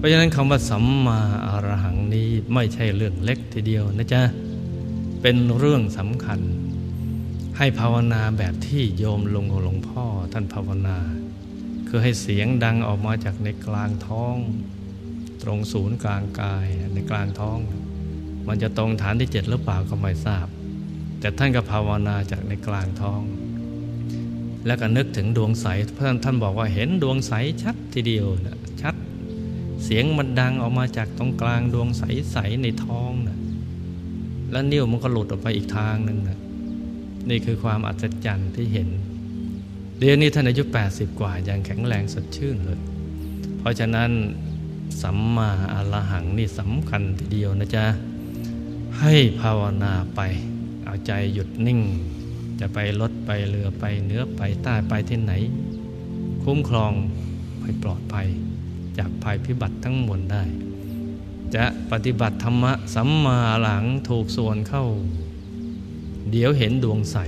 [0.00, 4.22] เพราะฉะนั้นคำว่าสัมมาอรหังนี้ไม่ใช่เรื่องเล็กทีเดียวนะจ๊ะ
[5.22, 6.40] เป็นเรื่องสำคัญ
[7.58, 10.98] ให้ภาวนาแบบที่โยมลงหลวงพ่อท่านภาวนา
[11.88, 14.36] คือให้เสียงดังออกมาจากในกลางท้อง
[15.42, 17.58] ตรงศูนย์กลางกายในกลางท้อง
[18.48, 20.46] มันจะตรงฐานที่เจ็ดหรือเปล่าก็ไม่ทราบ
[21.20, 23.22] แต่ท่านก็ภาวนาจากในกลางท้อง
[24.66, 25.66] แล้วก็นึกถึงดวงใส
[25.98, 27.32] ท่านท่านบอกว่าเห็นดวงใส
[27.62, 28.59] ชัดทีเดียวนะ
[29.92, 33.38] สียงมันดังออกมาจากตรงกลางดวงใส ๆ ในท้องนะ
[34.50, 36.38] แล้วนิ้วมันก็หลุดออกไปอีกทางหนึ่งนะ
[37.30, 38.88] นี่คือความอัศจรรย์ที่เห็น
[39.98, 40.62] เดี๋ยวนี้ท่านอายุ
[40.92, 42.80] 80 กว่ายังแข็งแรงสดชื่นเลย
[43.58, 44.10] เพราะฉะนั้น
[45.02, 47.84] สัมมาอรหังนี่สำคัญทีเดียวนะจ๊ะ
[49.00, 50.20] ให้ภาวนาไป
[50.84, 51.80] เอาใจหยุดนิ่ง
[52.60, 55.32] จะไปรถไปเรือไปเนื้อไปใต้ไปที่ไหน
[56.44, 56.92] คุ้มครอง
[57.62, 58.28] ให้ปลอดภัย
[59.00, 60.44] จากภัยพิบัติทั้งมวลได้
[61.54, 64.84] จะปฏิบัติธรรมะสัมมาหลังถูกส่วนเข้า
[66.30, 67.18] เดี๋ยวเห็นดวงใส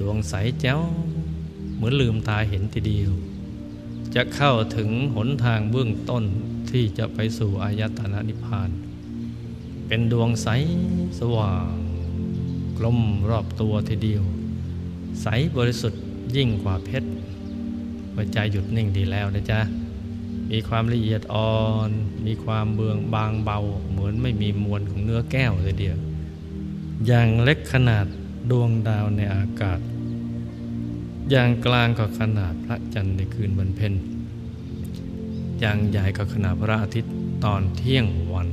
[0.00, 0.80] ดวงใสแจ้ว
[1.74, 3.12] เหมือนลืมตาเห็นทีเดียว
[4.14, 6.24] จะเข้าถึงหนทางเบื้องต้น
[6.70, 8.70] ที่จะไปสู่อายตนะนิพพาน
[9.86, 10.48] เป็นดวงใส
[11.18, 11.74] สว่าง
[12.78, 12.98] กลม
[13.30, 14.24] รอบตัวทีเดียว
[15.22, 16.02] ใสบริสุทธิ์
[16.36, 17.08] ยิ่งกว่าเพชร
[18.14, 19.60] หัวใจหยุดนิ่งดีแล้วนะจ๊ะ
[20.50, 21.90] มีความละเอียดอ่อน
[22.26, 23.58] มีความเบืองบางเบา
[23.90, 25.98] เหมือนไม่มีมวลของเนื้อแก้วเลยเดียว
[27.06, 28.06] อย่างเล็กขนาด
[28.50, 29.78] ดวงดาวในอากาศ
[31.30, 33.92] อย่างกลางก็ขนาดพระจันทร์ในคืนวันเพ็ญ
[35.60, 37.12] อย่างใหญ่ก็ขนาดพระอาทิตย์
[37.44, 38.48] ตอนเที่ยงวัน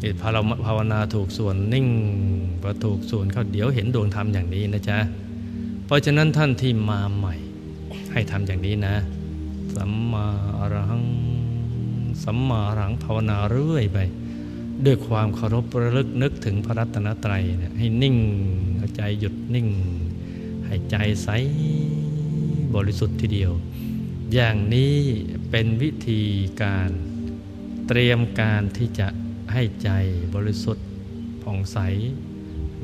[0.00, 1.86] เอพอเราภาวนาถูกส่วนนิ่ง
[2.62, 4.98] พอถูกส่วนเขาเดี๋ยวเห็นดวงธรรมอย่างนี้นะจ๊ะ
[5.86, 7.34] เพราะฉะนั้นท่านที่มาใหม่
[8.12, 8.94] ให้ทำอย่างนี้นะ
[9.76, 10.26] สัมมา
[10.58, 11.02] อรัง
[12.24, 13.98] สัมมาอรังภาวนาเรื่อยไป
[14.84, 18.16] ด้วยความเคารพระลึกนึกถึงพระรัตนตรัยเนี่ยให้นิ่ง
[18.96, 19.68] ใจหยุดนิ่ง
[20.66, 21.28] ให้ใจใส
[22.74, 23.52] บริสุทธิ์ทีเดียว
[24.32, 24.94] อย่างนี้
[25.50, 26.22] เป็นวิธี
[26.62, 26.90] การ
[27.88, 29.08] เตรียมการที่จะ
[29.52, 29.90] ให้ใจ
[30.34, 30.86] บริสุทธิ์
[31.42, 31.78] ผ่องใส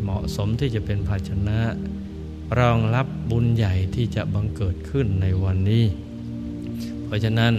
[0.03, 1.61] เหมาะสมที่จะเป็นภาชนะ
[2.59, 5.85] รองรับบุญใหญ่ที่จะบังเกิดขึ้นในวันนี้
[7.07, 7.53] เพราะฉะนั้น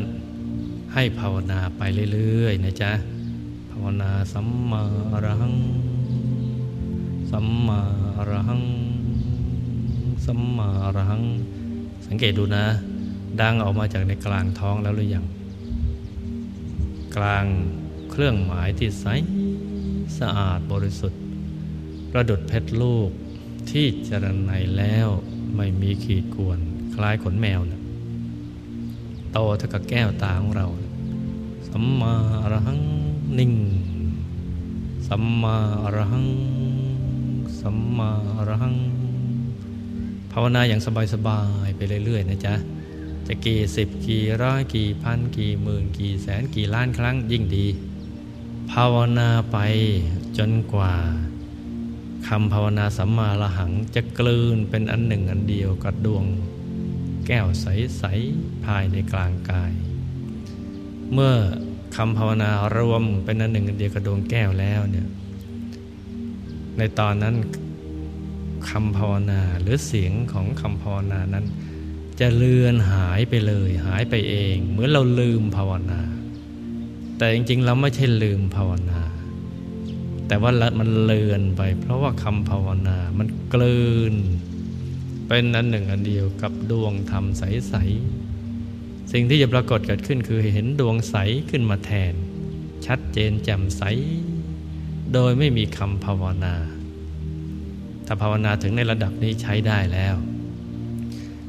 [0.93, 1.81] ให้ภาวนาไป
[2.13, 2.91] เรื่อยๆนะจ๊ะ
[3.71, 4.81] ภาวนาสัมมา
[5.11, 5.55] อรหัง
[7.31, 7.79] สัมมา
[8.17, 8.63] อรหัง
[10.25, 11.23] สัมมาอรหัง
[12.07, 12.65] สังเกตดูนะ
[13.41, 15.25] ดังออกมาจากในกลางท้องแล้วหรือยัง
[17.15, 17.45] กลาง
[18.11, 19.05] เครื่องหมายที่ใส
[20.19, 21.21] สะอาดบริสุทธิ์
[22.11, 23.09] ประดุดเพชรลูก
[23.69, 25.07] ที่จรณัยแล้ว
[25.55, 26.59] ไม่มีขีดกวน
[26.95, 30.67] คล้ายขนแมวนะโตเท่ากับแก้วตาของเรา
[31.69, 32.13] สัมมา
[32.43, 32.79] อรหัง
[33.39, 33.53] นิ่ง
[35.07, 36.27] สัมมาอรหัง
[37.61, 38.75] สัมมาอรหัง
[40.31, 40.81] ภาวนาอย่าง
[41.13, 42.53] สบายๆไปเรื่อยๆนะจ๊ะ
[43.27, 47.65] จะกี่สิบกี่ร้อยกี่พันกี่หมื่นกี่แสนกี่ล้านครั้งยิ่งดี
[48.71, 49.57] ภาวนาไป
[50.38, 50.93] จนกว่า
[52.27, 56.25] คำภาวนาสัมมาละหังจะกลืนเป็นอันหนึ่งอันเดียวกับดวง
[57.28, 58.03] แก้วใส
[58.36, 59.71] ๆ ภายในกลางกาย
[61.13, 61.34] เมื่อ
[61.95, 65.07] คำภาวนารวมเป็นอันหนึ่งเดียวกับดวงแก้วแล้วเนี่ย
[66.78, 67.36] ในตอนนั้น
[68.69, 71.45] คำภาวนาหรือเสียงของคำภาวนานั้น
[72.19, 76.01] จะเลือนหายไปเลยหายไปเอง เหมือนเราลืมภาวนา
[77.17, 79.01] แต่จริงๆเราไม่ใช่ลืมภาวนา
[80.28, 84.13] แต่ว่ามันเลือนไป เพราะว่าคำภาวนามันกลืน
[85.28, 87.75] เป็นอันหนึ่งอันเดียวกับดวงธรรมใส
[88.43, 91.15] ๆ สิ่งที่จะปรากฏเกิดขึ้นคือเห็นดวงใส
[91.49, 92.13] ขึ้นมาแทน
[92.86, 93.84] ชัดเจนแจ่มใส
[95.13, 96.55] โดยไม่มีคำภาวนา
[98.05, 100.15] ถ้าภาวนาถึงในระดับนี้ใช้ได้แล้ว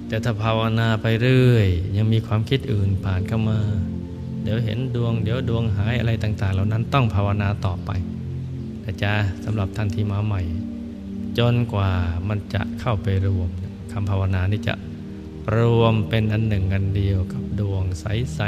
[0.08, 3.60] แต่ถ้าภาวนาไปเรื่อย ยังมีความคิดอื่นผ่านเข้ามา
[4.42, 7.90] เดี๋ยวเห็นดวง เดี๋ยวดวงหายอะไรต่าง ๆ เหล่านั้นต้องภาวนาต่อไป
[8.84, 9.12] นะจ๊ะ
[9.44, 10.42] สำหรับท่านที่มาใหม่
[11.38, 11.90] จนกว่า
[12.28, 13.50] มันจะเข้าไปรวม
[13.92, 14.74] คำภาวนานี่จะ
[15.56, 18.40] รวมเป็นอันหนึ่งอันเดียวกับดวงใส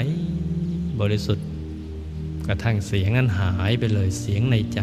[0.47, 1.47] ๆ บริสุทธิ์
[2.47, 4.81] กระทั่งเสียงนั้นหายไปเลยเสียงในใจ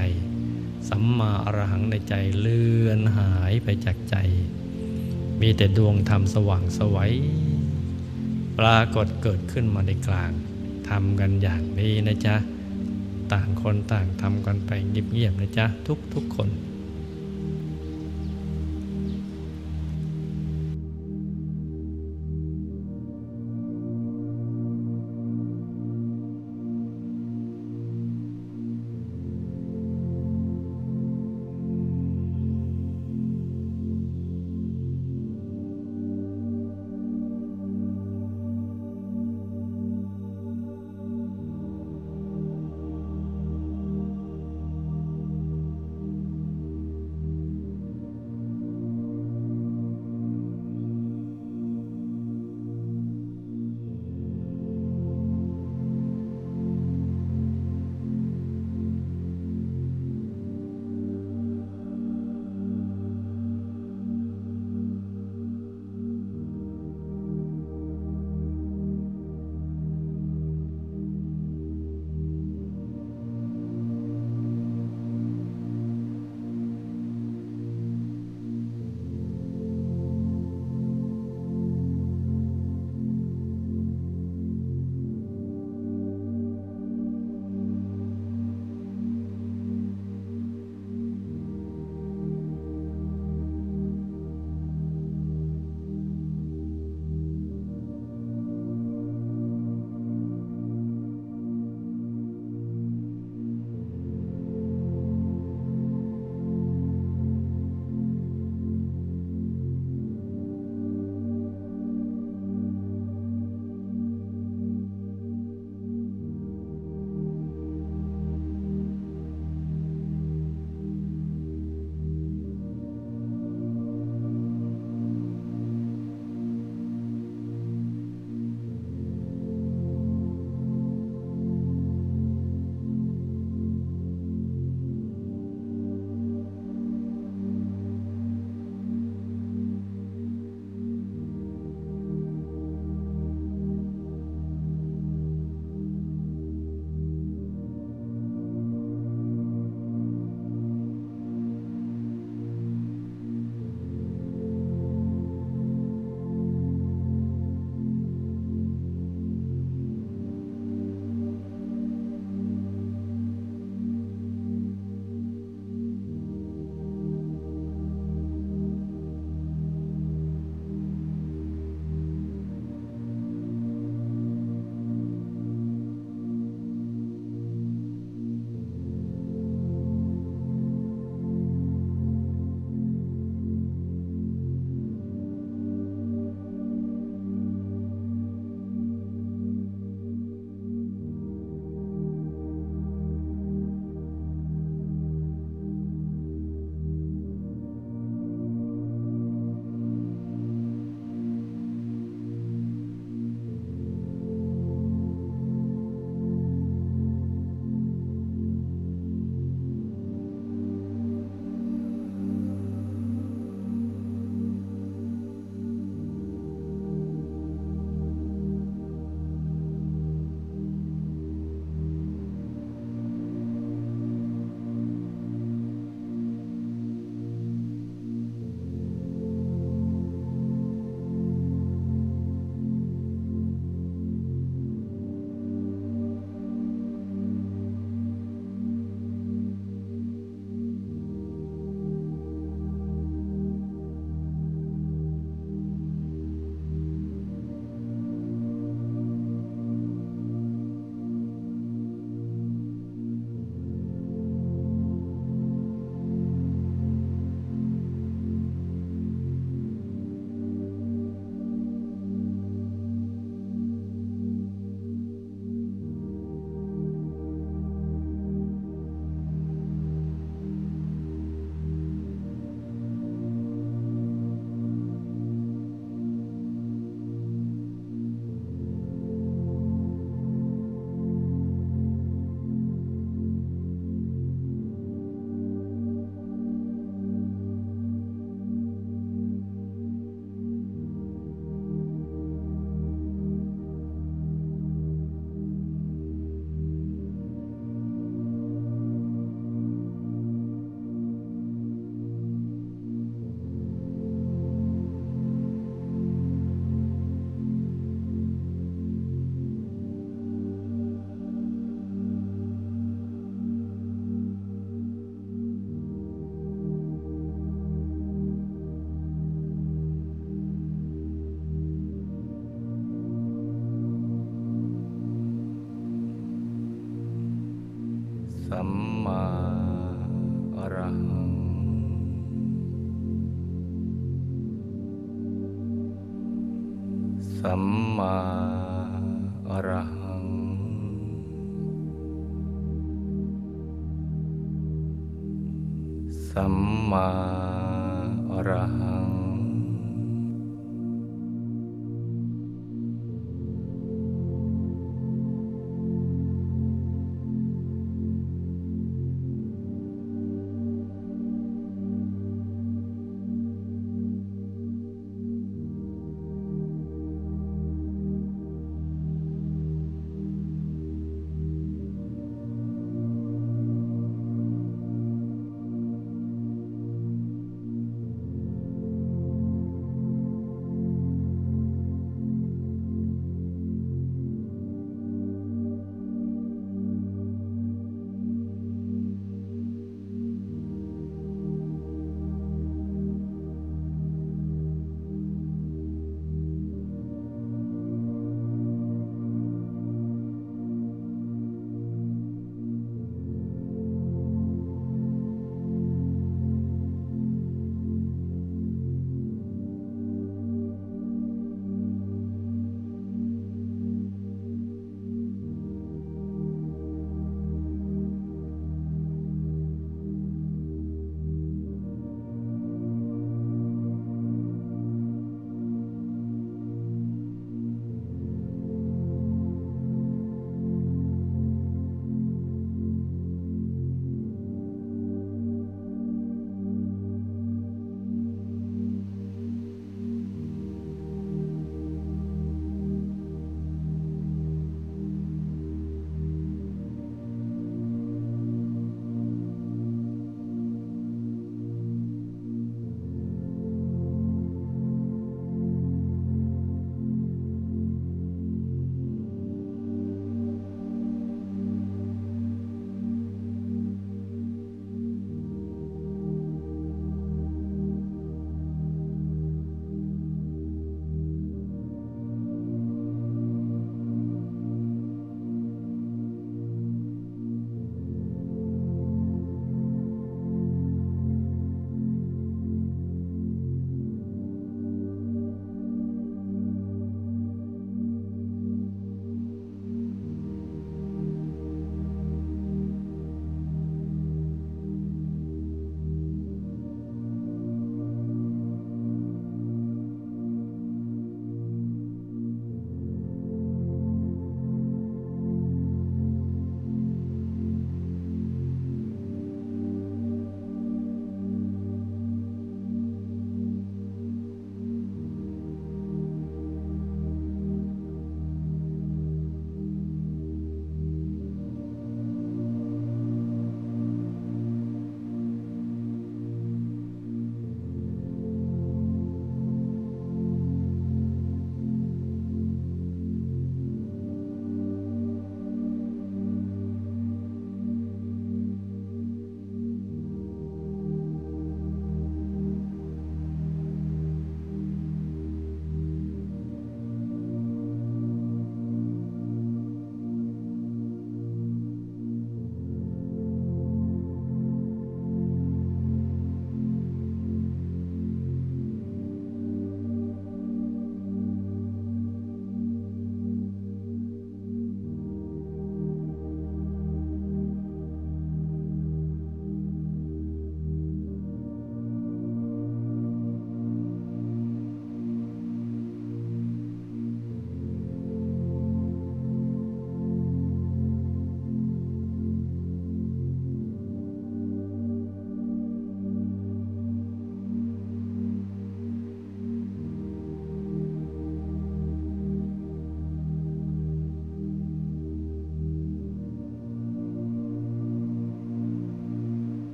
[0.90, 4.16] สัมมาอรหังในใจเลื่อนหายไปจากใจ
[5.42, 7.14] มีแต่ดวงธรรมสว่างสวัย
[8.60, 10.32] ปรากฏเกิดขึ้นมาในกลาง
[10.90, 12.36] ทำกันอย่างนี้นะจ๊ะ
[13.34, 15.66] ต่างคนต่างทำกันไปเงียบๆนะจ๊ะ
[16.14, 16.50] ทุกๆคน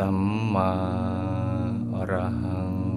[0.00, 0.20] สัม
[0.54, 0.72] มา
[1.94, 2.89] อรหัง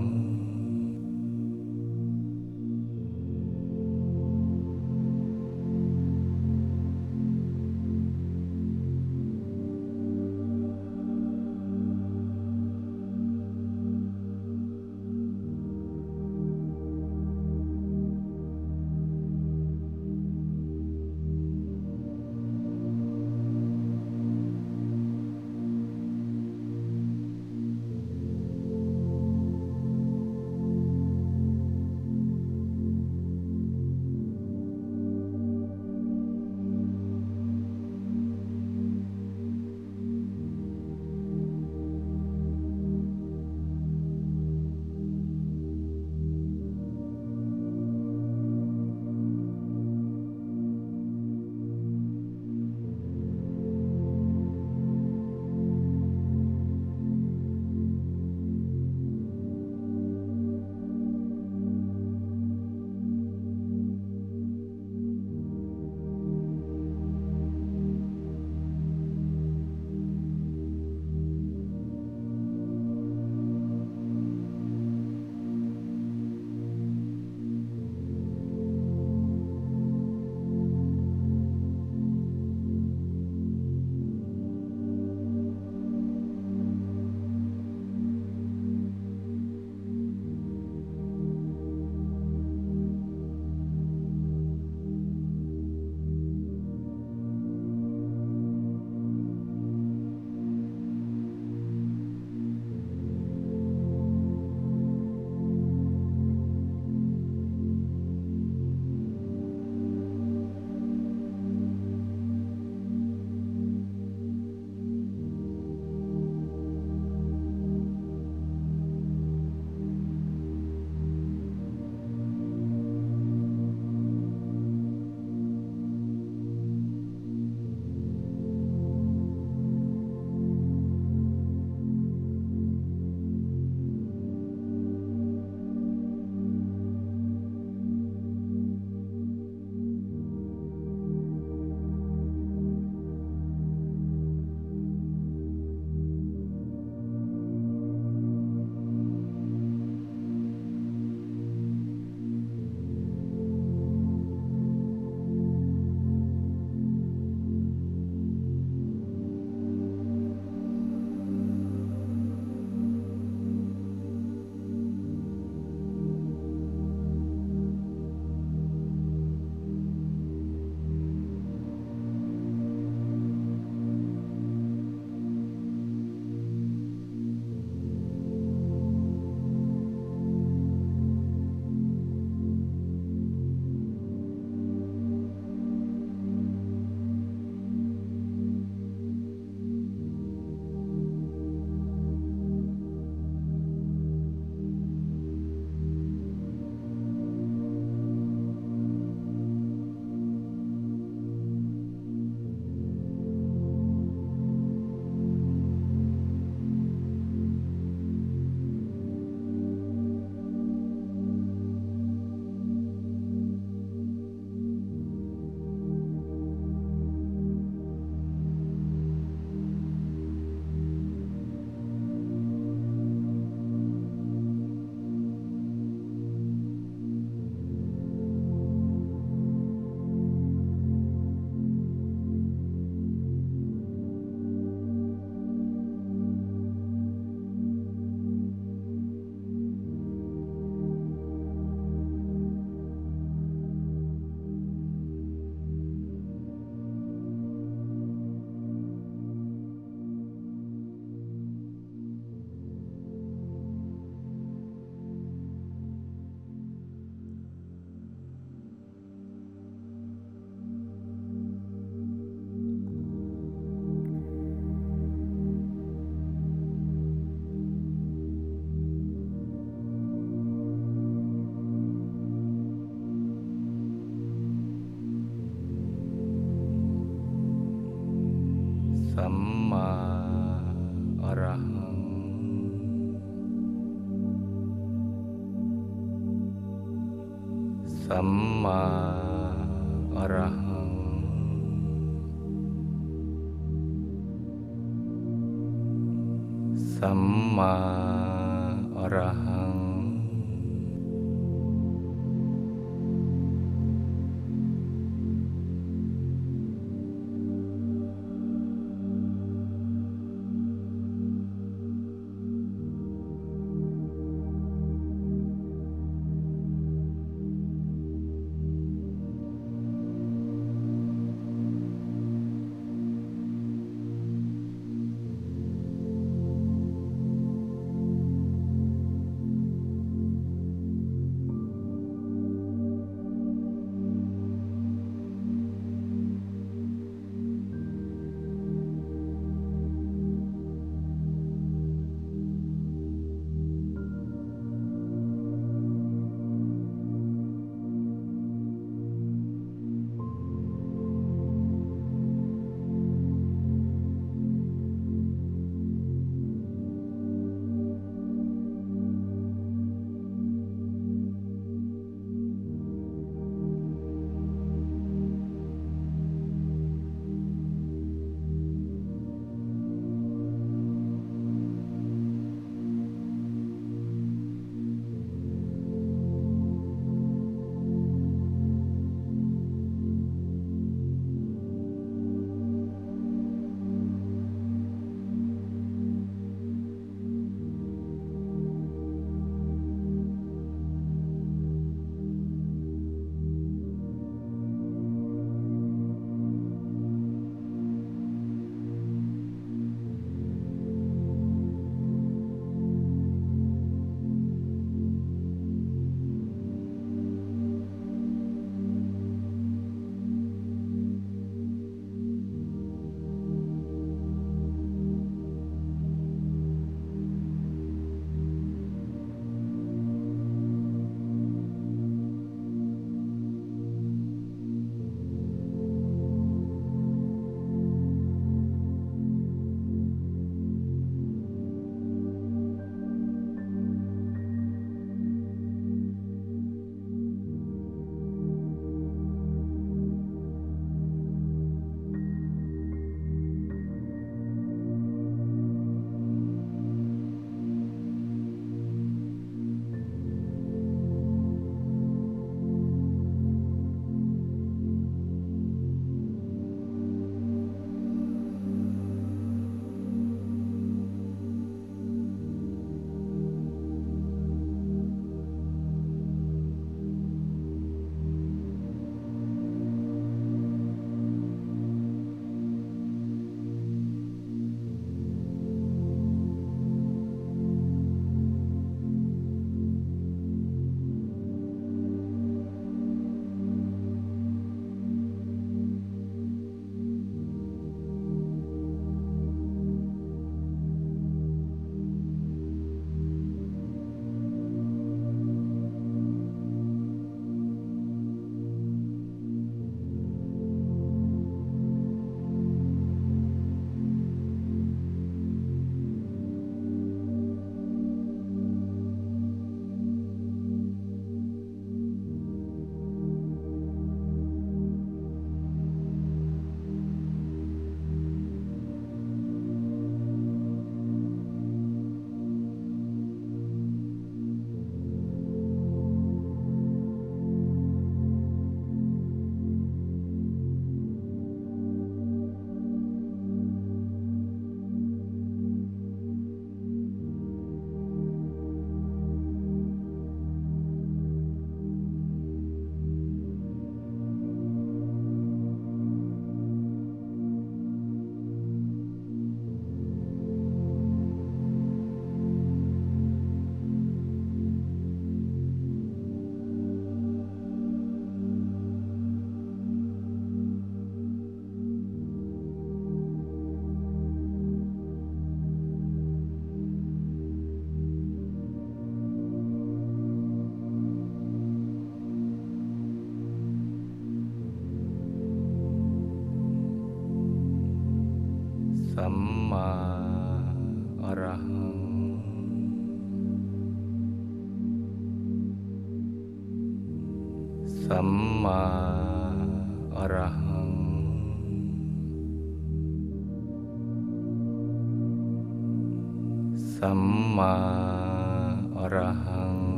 [288.74, 289.03] สั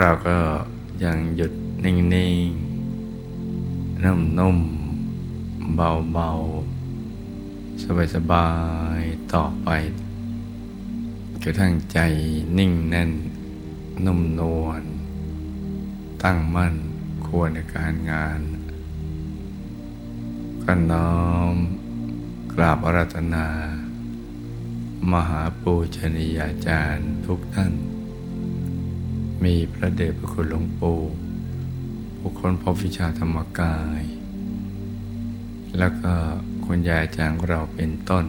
[0.00, 0.38] เราก็
[1.04, 1.52] ยังหยุด
[1.84, 7.82] นิ่งๆนุ่มๆ เบาๆ
[8.14, 8.50] สบา
[8.98, 9.68] ยๆ ต่อไป
[11.42, 11.98] กระทั่งใจ
[12.58, 13.10] นิ่งแน่น
[14.04, 14.82] นุ่มนวล
[16.22, 16.74] ตั้งมั่น
[17.26, 18.40] ควรในการงาน
[20.62, 21.56] ก็น้อม
[22.52, 23.46] กราบอารัตนา
[25.10, 27.74] มหาปูชนียาจารย์ทุกท่าน
[29.44, 30.98] มีพระเดชพระคุณหลวงปู่
[32.18, 34.02] ผู้คนพบวิชาธรรมกาย
[35.78, 36.12] แล้วก็
[36.64, 38.26] คุณยายจางเราเป็นต้น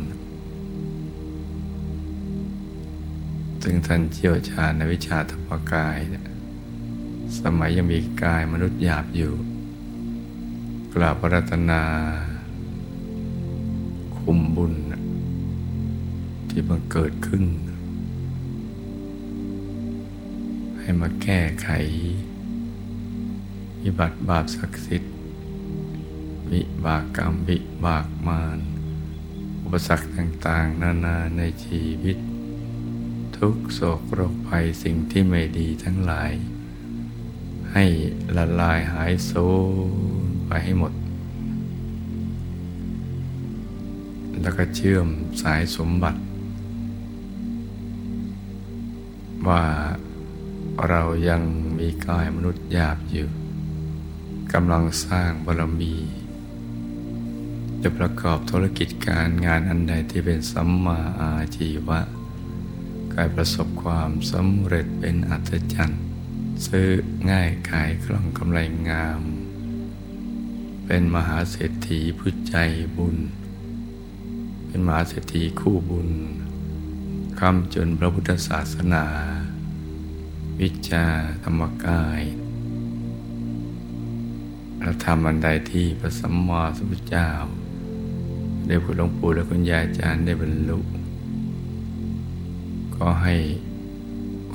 [3.63, 5.97] ซึ่งท่านเชี่ยวชาญในวิชาธรรมกาย
[7.41, 9.33] สมัยยังมีกายมนุษย์หยาบอยู่
[10.93, 11.83] กราบพระรัตนา
[14.17, 14.73] คุมบุญ
[16.49, 17.43] ที่บังเกิดขึ้น
[20.87, 21.69] ให้มาแก้ไข
[23.83, 25.13] วิบัติบาปศักดิ์สิทธิ์
[26.51, 28.59] วิบากกรรมวิบากมาร
[29.63, 32.17] อุปสรรคต่างๆ นานาในชีวิต
[33.37, 36.31] ทุกโศกโรคภัยสิ่งที่ไม่ดีทั้งหลาย
[37.71, 37.85] ให้
[38.37, 39.31] ละลายหายโซ
[40.47, 40.93] ไปให้หมด
[44.41, 45.07] แล้วก็เชื่อม
[45.41, 46.19] สายสมบัติ
[49.47, 49.63] ว่า
[50.89, 51.41] เรายัง
[51.79, 53.29] มีกายมนุษย์หยาบอยู่
[54.53, 55.95] กำลังสร้างบารมี
[57.81, 61.99] จะประกอบธุรกิจการงานอันใดที่เป็นสัมมาอาชีวะ
[63.13, 66.03] กายประสบความสำเร็จเป็นอัศจรรย์
[66.67, 66.89] ซื้อ
[67.31, 68.59] ง่ายขายคล่องกำไร
[68.89, 69.21] งาม
[70.85, 72.55] เป็นมหาเศรษฐีผู้ใจ
[72.95, 73.17] บุญ
[74.67, 76.09] เป็นมหาเศรษฐีคู่บุญ
[77.39, 79.05] คำจนพระพุทธศาสนา
[80.61, 81.05] วิชา
[81.43, 82.21] ธรรมกาย
[84.81, 87.29] และทำอันใดที่พระสัมมาสัมพุทธเจ้า
[88.67, 90.79] ได้พูดหลวงปู่และคุณยายอาจารย์ได้บรรลุ
[92.95, 93.35] ก็ให้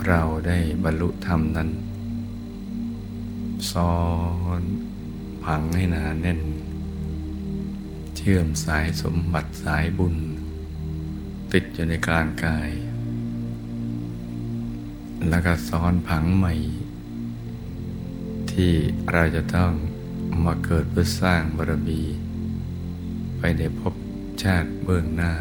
[0.06, 1.70] เราได้บรรลุธรรมนั้น
[3.70, 3.94] ซ้อ
[4.60, 4.62] น
[5.44, 6.40] ผังให้หนาแน่น
[8.16, 10.16] เชื่อมสายสมบัติสายบุญ
[11.52, 12.70] ติดอยู่ในกลางกาย
[15.28, 16.55] แล้วก็ซ้อนผังใหม่
[18.52, 18.72] ที่
[19.12, 19.72] เราจะต้อง
[20.44, 22.02] มาเกิดเพื่อสร้างบารมี
[23.38, 23.94] ไปในภพ
[24.42, 25.34] ชาติเบื้องหน้า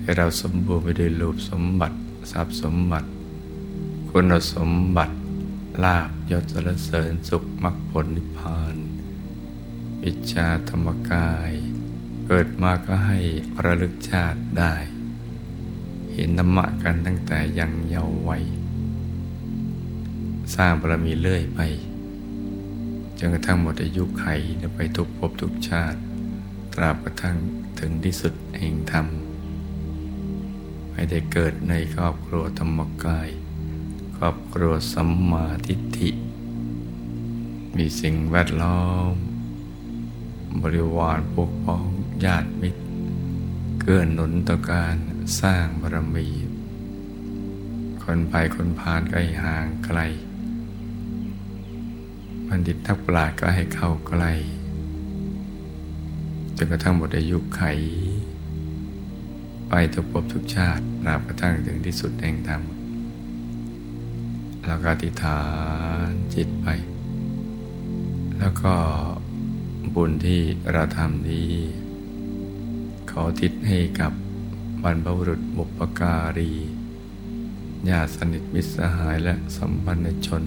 [0.00, 1.98] ให้เราสมบูรณ์ไปด้วยรูปสมบัติ
[2.32, 3.08] ทรัพย์สมบัติ
[4.10, 5.16] คุณสมบัติ
[5.84, 8.76] ลาบยศสรเสริญสุขมรรคผลนิพพาน
[10.02, 11.52] วิชาธรรมกาย
[12.26, 13.18] เกิดมาก็ให้
[13.64, 14.74] ระลึกชาติได้
[16.20, 18.44] เห็นธรรมะกันตั้งแต่ยังเยาว์วัย
[20.54, 21.60] สร้างบารมีเรื่อยไป
[23.18, 24.24] จนกระทั่งหมดอายุไข
[24.74, 25.98] ไปทุกภพทุกชาติ
[26.74, 27.36] ตราบกระทั่ง
[27.78, 29.06] ถึงที่สุดแห่งธรรม
[30.90, 33.28] ไม่ได้เกิดในครอบครัวธรรมกาย
[34.16, 36.10] ครอบครัวสัมมาทิฏฐิ
[37.76, 39.12] มีสิ่งแวดล้อม
[40.62, 41.84] บริวารปกป้อง
[42.24, 42.82] ญาติมิตร
[43.80, 44.96] เกื้อหนุนต่อการ
[45.40, 46.28] สร้างบารมี
[48.02, 50.00] คนไปคนผ่านไกลห่างไกล
[52.46, 54.32] บัณฑิตนักปราชก็ให้เข้าใกล้
[56.56, 57.62] จนกระทั่งหมดอายุไข
[59.68, 62.62] ไปทุกภพทุกชาติราบกระทั่งถึงที่สุดแห่งธรรม
[64.66, 65.40] แล้วก็ติฐา
[66.08, 66.66] นจิตไป
[68.38, 68.74] แล้วก็
[69.94, 70.40] บุญที่
[70.72, 71.50] เราทำนี้
[73.10, 74.12] ขอทิศให้กับ
[74.82, 76.52] บรรพบุรุษบุปการี
[77.88, 80.44] ญาติสนิทมิตรสหายและสัมพันธชน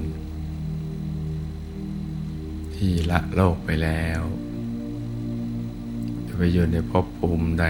[2.75, 4.21] ที่ละโลกไปแล้ว
[6.25, 7.65] จะไปอยู่ในภพภูมิใด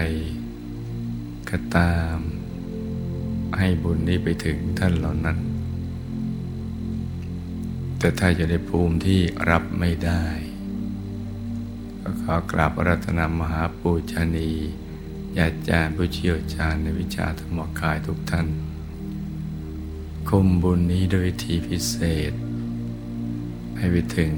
[1.50, 2.16] ก็ตาม
[3.58, 5.38] ให้บุญนี้ไปถึงท่านเหล่านั้น
[7.98, 9.20] แต่ถ้าอยู่ในภูมิที่
[9.50, 10.24] รับไม่ได้
[12.00, 14.50] ก็ขอกราบรัตนามหาปูชนี
[15.38, 18.46] ญาติญาณผู้เชี่ยวชาญในวิชาธรรมกายทุกท่าน
[20.28, 21.96] คุมบุญนี้โดยวิธีพิเศ
[22.30, 22.32] ษ
[23.76, 24.32] ให้ไปถึง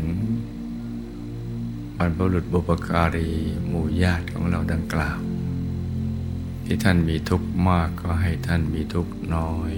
[1.96, 3.30] บรรพบุรุษบุปการี
[3.66, 5.18] หมู่ญาติของเราดังกล่าว
[6.64, 9.72] ที่ท่านมีทุกข์มากก็ให้ท่านมีทุกข์น้อย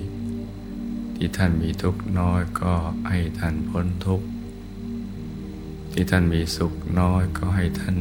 [1.17, 2.73] ที่ท่านมีทุกข์น้อยก็
[3.09, 4.27] ให้ท่านพ้นทุกข์
[5.93, 7.97] ที่ท่านมีสุขน้อยก็ให้ท่าน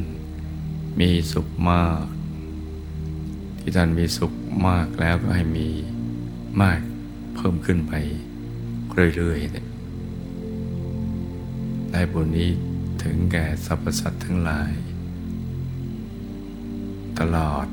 [1.00, 2.15] มีสุขมาก
[3.68, 4.34] ที่ท่านมีสุข
[4.68, 5.70] มากแล้วก็ให้มี
[6.62, 6.80] มาก
[7.36, 7.94] เพิ่มขึ้นไป
[9.16, 9.52] เรื่อยๆ
[11.92, 12.52] ได้บุญนี้
[13.04, 14.72] ถึงแก่สรรพสัตว์ทั้งหลาย
[17.20, 17.68] ตลอด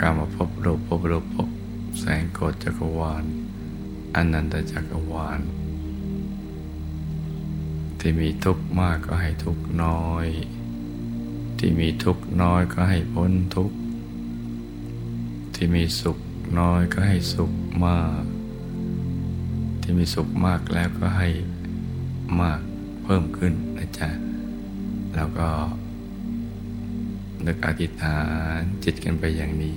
[0.00, 1.48] กามาพบรูปพบรูปพบ
[2.00, 3.24] แสงโกฏจักรวาล
[4.14, 5.40] อนันตจักรวาล
[7.98, 10.26] ที่มีทุกข์มากก็ให้ทุกข์น้อย
[11.58, 13.76] ที่มีทุกข์น้อยก็ให้พ้นทุกข์
[15.54, 16.18] ที่มีสุข
[16.58, 17.52] น้อยก็ให้สุข
[17.86, 18.22] มาก
[19.82, 21.28] ที่มีสุขมากแล้วก็ให้
[22.40, 22.60] มาก
[23.04, 24.10] เพิ่มขึ้นนะจ๊ะ
[25.14, 25.48] แล้วก็
[27.46, 28.18] นึกอธิษฐา
[28.56, 29.76] นจิตกันไปอย่างนี้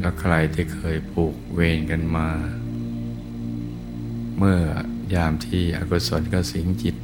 [0.00, 2.28] แล้วใครที่เคยผูกเวรกันมา
[4.38, 4.58] เมื่อ
[5.14, 6.96] ยามที่อกุศลก็สิงจิต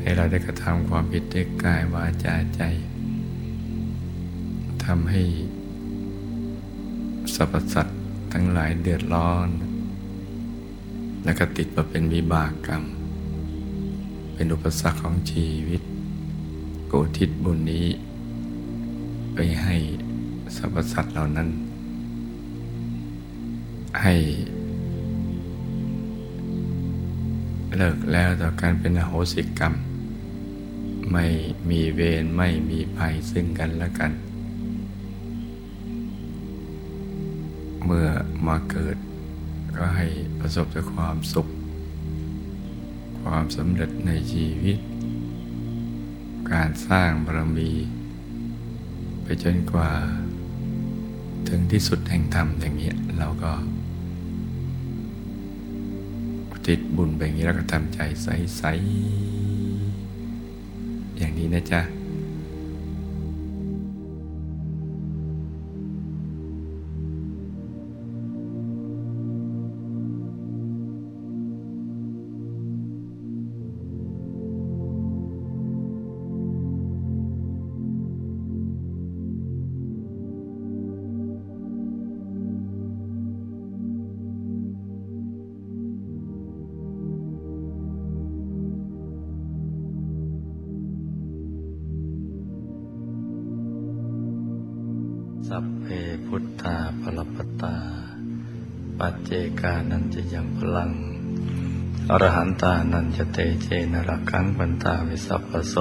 [0.00, 2.62] ให้เราได้กระทำความผิดด้วยกายวาจาใจ
[4.86, 5.22] ทำให้
[7.34, 7.98] สรรพสัตว์
[8.32, 9.48] ทั้งหลายเดือดร้อน
[11.24, 12.84] แล้วก็ติดมาเป็นวิบากกรรม
[14.34, 15.82] เป็นอุปสรรคของชีวิต
[16.86, 17.86] โกทิศบุญนี้
[19.34, 19.76] ไปให้
[20.56, 21.48] สรรพสัตว์เหล่านั้น
[24.02, 24.14] ให้
[27.76, 29.74] เลิกแล้วต่อการเป็นอโหสิกรรม
[31.12, 31.26] ไม่
[31.70, 34.12] มีเวรไม่มีภัยซึ่งกันและกัน
[37.86, 38.08] เมื่อ
[38.46, 38.96] มาเกิด
[39.76, 40.06] ก็ให้
[40.38, 41.46] ประสบแต่ความสุข
[43.22, 44.78] ความสำเร็จในชีวิต
[46.52, 47.70] การสร้างบารมี
[49.22, 49.90] ไปจนกว่า
[51.48, 53.52] ถึงที่สุดแห่งธรรมอย่างนี้เราก็
[56.66, 58.62] ติดบุญแบบนี้แล้วก็ทำใจใส
[60.30, 61.80] ๆ อย่างนี้นะจ๊ะ
[103.16, 105.76] จเตเจนรักังปันตาวิสัพพโส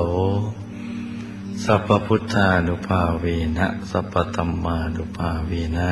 [1.64, 3.26] สัพพุทธานุภาเว
[3.58, 5.92] นะ สัพพธรรมานุภาเวนะ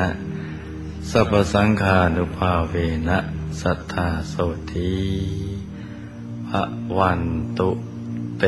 [1.10, 2.74] สัพพสังฆานุภาเว
[3.08, 3.18] นะ
[3.60, 4.34] สัทธาโส
[4.72, 4.94] ที
[6.48, 6.62] พระ
[6.96, 7.22] วัน
[7.58, 7.70] ตุ
[8.38, 8.44] เต